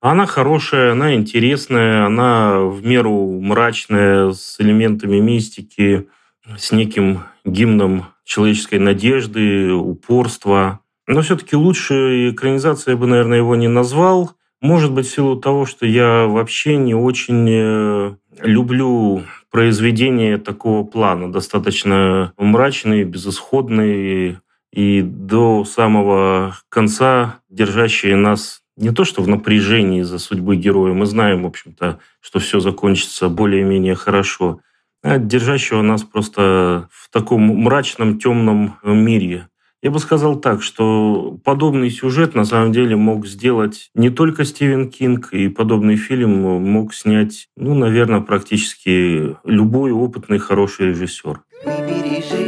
Она 0.00 0.26
хорошая, 0.26 0.92
она 0.92 1.14
интересная, 1.14 2.04
она 2.04 2.60
в 2.60 2.84
меру 2.84 3.40
мрачная, 3.40 4.32
с 4.32 4.56
элементами 4.58 5.18
мистики, 5.18 6.08
с 6.56 6.72
неким 6.72 7.22
гимном 7.44 8.06
человеческой 8.24 8.78
надежды, 8.78 9.72
упорства. 9.72 10.80
Но 11.06 11.22
все-таки 11.22 11.56
лучше 11.56 12.30
экранизация 12.30 12.92
я 12.92 12.98
бы, 12.98 13.06
наверное, 13.06 13.38
его 13.38 13.56
не 13.56 13.68
назвал. 13.68 14.32
Может 14.60 14.92
быть, 14.92 15.06
в 15.06 15.14
силу 15.14 15.36
того, 15.36 15.64
что 15.64 15.86
я 15.86 16.26
вообще 16.26 16.76
не 16.76 16.94
очень 16.94 17.46
э, 17.48 18.16
люблю 18.42 19.22
произведения 19.50 20.38
такого 20.38 20.84
плана, 20.84 21.32
достаточно 21.32 22.32
мрачные, 22.36 23.04
безысходные 23.04 24.40
и 24.72 25.02
до 25.02 25.64
самого 25.64 26.56
конца 26.68 27.40
держащие 27.48 28.16
нас 28.16 28.62
не 28.76 28.90
то 28.90 29.04
что 29.04 29.22
в 29.22 29.28
напряжении 29.28 30.02
за 30.02 30.18
судьбы 30.18 30.56
героя, 30.56 30.92
мы 30.92 31.06
знаем, 31.06 31.44
в 31.44 31.46
общем-то, 31.46 31.98
что 32.20 32.38
все 32.38 32.60
закончится 32.60 33.28
более-менее 33.28 33.94
хорошо, 33.94 34.60
а 35.02 35.18
держащего 35.18 35.82
нас 35.82 36.02
просто 36.02 36.88
в 36.90 37.10
таком 37.10 37.42
мрачном, 37.42 38.18
темном 38.18 38.76
мире. 38.84 39.48
Я 39.86 39.92
бы 39.92 40.00
сказал 40.00 40.34
так, 40.34 40.64
что 40.64 41.38
подобный 41.44 41.90
сюжет 41.90 42.34
на 42.34 42.44
самом 42.44 42.72
деле 42.72 42.96
мог 42.96 43.24
сделать 43.24 43.88
не 43.94 44.10
только 44.10 44.44
Стивен 44.44 44.90
Кинг, 44.90 45.32
и 45.32 45.46
подобный 45.46 45.94
фильм 45.94 46.42
мог 46.42 46.92
снять, 46.92 47.46
ну, 47.56 47.72
наверное, 47.72 48.20
практически 48.20 49.36
любой 49.44 49.92
опытный 49.92 50.38
хороший 50.38 50.88
режиссер. 50.88 51.40
Выбери 51.64 52.20
жизнь, 52.20 52.45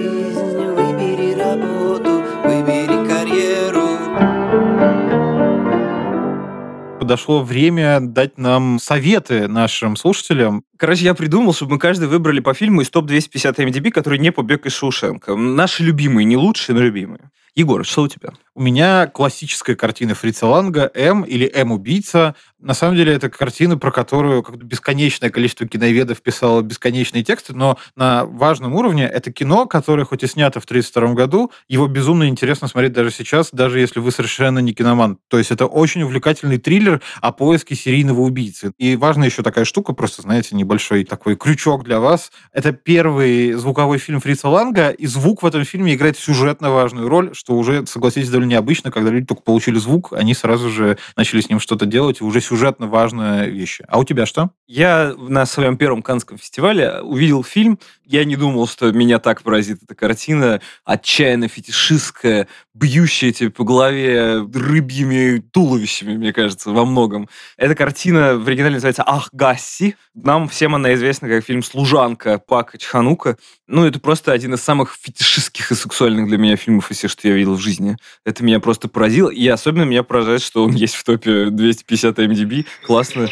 Подошло 7.08 7.42
время 7.42 8.00
дать 8.00 8.36
нам 8.36 8.78
советы 8.78 9.48
нашим 9.48 9.96
слушателям. 9.96 10.62
Короче, 10.76 11.06
я 11.06 11.14
придумал, 11.14 11.54
чтобы 11.54 11.72
мы 11.72 11.78
каждый 11.78 12.06
выбрали 12.06 12.40
по 12.40 12.52
фильму 12.52 12.82
из 12.82 12.90
топ-250 12.90 13.56
MDB, 13.56 13.90
который 13.90 14.18
не 14.18 14.30
побег 14.30 14.66
из 14.66 14.74
Шоушенка. 14.74 15.34
Наши 15.34 15.84
любимые, 15.84 16.26
не 16.26 16.36
лучшие, 16.36 16.76
но 16.76 16.82
любимые. 16.82 17.30
Егор, 17.58 17.84
что 17.84 18.02
у 18.02 18.08
тебя? 18.08 18.34
У 18.54 18.62
меня 18.62 19.08
классическая 19.08 19.74
картина 19.74 20.14
Фрица 20.14 20.46
Ланга 20.46 20.90
«М» 20.94 21.22
или 21.22 21.50
«М-убийца». 21.52 22.36
На 22.60 22.74
самом 22.74 22.96
деле, 22.96 23.12
это 23.12 23.28
картина, 23.30 23.78
про 23.78 23.92
которую 23.92 24.42
как 24.42 24.56
бесконечное 24.56 25.30
количество 25.30 25.66
киноведов 25.66 26.20
писало 26.22 26.62
бесконечные 26.62 27.22
тексты, 27.22 27.54
но 27.54 27.78
на 27.94 28.24
важном 28.24 28.74
уровне 28.74 29.06
это 29.06 29.30
кино, 29.32 29.66
которое 29.66 30.04
хоть 30.04 30.24
и 30.24 30.26
снято 30.26 30.58
в 30.58 30.64
1932 30.64 31.14
году, 31.14 31.52
его 31.68 31.86
безумно 31.86 32.28
интересно 32.28 32.66
смотреть 32.66 32.92
даже 32.92 33.12
сейчас, 33.12 33.50
даже 33.52 33.78
если 33.78 34.00
вы 34.00 34.10
совершенно 34.10 34.58
не 34.58 34.72
киноман. 34.72 35.18
То 35.28 35.38
есть 35.38 35.52
это 35.52 35.66
очень 35.66 36.02
увлекательный 36.02 36.58
триллер 36.58 37.00
о 37.20 37.30
поиске 37.30 37.76
серийного 37.76 38.22
убийцы. 38.22 38.72
И 38.76 38.96
важная 38.96 39.28
еще 39.28 39.44
такая 39.44 39.64
штука, 39.64 39.92
просто, 39.92 40.22
знаете, 40.22 40.56
небольшой 40.56 41.04
такой 41.04 41.36
крючок 41.36 41.84
для 41.84 42.00
вас. 42.00 42.32
Это 42.52 42.72
первый 42.72 43.52
звуковой 43.52 43.98
фильм 43.98 44.20
Фрица 44.20 44.48
Ланга, 44.48 44.90
и 44.90 45.06
звук 45.06 45.44
в 45.44 45.46
этом 45.46 45.64
фильме 45.64 45.94
играет 45.94 46.18
сюжетно 46.18 46.72
важную 46.72 47.08
роль, 47.08 47.30
что 47.48 47.54
уже, 47.54 47.86
согласитесь, 47.86 48.28
довольно 48.28 48.50
необычно, 48.50 48.90
когда 48.90 49.08
люди 49.08 49.24
только 49.24 49.40
получили 49.40 49.78
звук, 49.78 50.12
они 50.12 50.34
сразу 50.34 50.68
же 50.68 50.98
начали 51.16 51.40
с 51.40 51.48
ним 51.48 51.60
что-то 51.60 51.86
делать, 51.86 52.20
уже 52.20 52.42
сюжетно 52.42 52.88
важные 52.88 53.48
вещи. 53.48 53.86
А 53.88 53.98
у 53.98 54.04
тебя 54.04 54.26
что? 54.26 54.50
Я 54.66 55.14
на 55.16 55.46
своем 55.46 55.78
первом 55.78 56.02
Канском 56.02 56.36
фестивале 56.36 57.00
увидел 57.00 57.42
фильм. 57.42 57.78
Я 58.04 58.26
не 58.26 58.36
думал, 58.36 58.68
что 58.68 58.92
меня 58.92 59.18
так 59.18 59.42
поразит 59.42 59.82
эта 59.82 59.94
картина. 59.94 60.60
Отчаянно 60.84 61.48
фетишистская, 61.48 62.48
бьющая 62.74 63.32
тебе 63.32 63.48
по 63.48 63.64
голове 63.64 64.42
рыбьими 64.42 65.38
туловищами, 65.38 66.16
мне 66.16 66.34
кажется, 66.34 66.70
во 66.70 66.84
многом. 66.84 67.30
Эта 67.56 67.74
картина 67.74 68.36
в 68.36 68.46
оригинале 68.46 68.74
называется 68.74 69.04
«Ах, 69.06 69.30
Гасси». 69.32 69.96
Нам 70.14 70.48
всем 70.48 70.74
она 70.74 70.92
известна 70.94 71.28
как 71.28 71.44
фильм 71.44 71.62
«Служанка» 71.62 72.38
Пака 72.38 72.76
Чханука. 72.76 73.38
Ну, 73.66 73.86
это 73.86 74.00
просто 74.00 74.32
один 74.32 74.54
из 74.54 74.60
самых 74.60 74.96
фетишистских 75.00 75.72
и 75.72 75.74
сексуальных 75.74 76.28
для 76.28 76.38
меня 76.38 76.56
фильмов, 76.56 76.90
если 76.90 77.08
что 77.08 77.28
я 77.28 77.34
видел 77.38 77.54
в 77.54 77.60
жизни. 77.60 77.96
Это 78.24 78.44
меня 78.44 78.60
просто 78.60 78.88
поразило. 78.88 79.30
И 79.30 79.46
особенно 79.48 79.84
меня 79.84 80.02
поражает, 80.02 80.42
что 80.42 80.64
он 80.64 80.72
есть 80.72 80.94
в 80.94 81.04
топе 81.04 81.50
250 81.50 82.18
MDB. 82.18 82.66
Классно. 82.84 83.28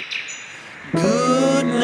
Good 0.93 1.76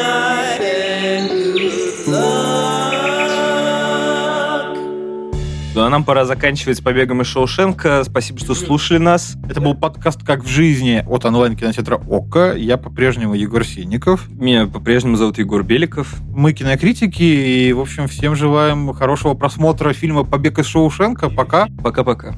нам 5.93 6.03
пора 6.03 6.25
заканчивать 6.25 6.79
с 6.79 6.81
побегом 6.81 7.21
из 7.21 7.27
Шоушенка. 7.27 8.03
Спасибо, 8.03 8.39
что 8.39 8.55
слушали 8.55 8.97
нас. 8.97 9.35
Это 9.47 9.61
был 9.61 9.75
подкаст 9.75 10.23
«Как 10.25 10.43
в 10.43 10.47
жизни» 10.47 11.05
от 11.07 11.23
онлайн-кинотеатра 11.23 11.97
ОККО. 11.97 12.55
Я 12.57 12.77
по-прежнему 12.77 13.35
Егор 13.35 13.63
Синников. 13.63 14.27
Меня 14.27 14.65
по-прежнему 14.65 15.17
зовут 15.17 15.37
Егор 15.37 15.61
Беликов. 15.61 16.15
Мы 16.29 16.53
кинокритики, 16.53 17.21
и, 17.21 17.71
в 17.73 17.79
общем, 17.79 18.07
всем 18.07 18.35
желаем 18.35 18.91
хорошего 18.93 19.35
просмотра 19.35 19.93
фильма 19.93 20.23
«Побег 20.23 20.57
из 20.57 20.65
Шоушенка». 20.65 21.29
Пока. 21.29 21.67
Пока-пока. 21.83 22.33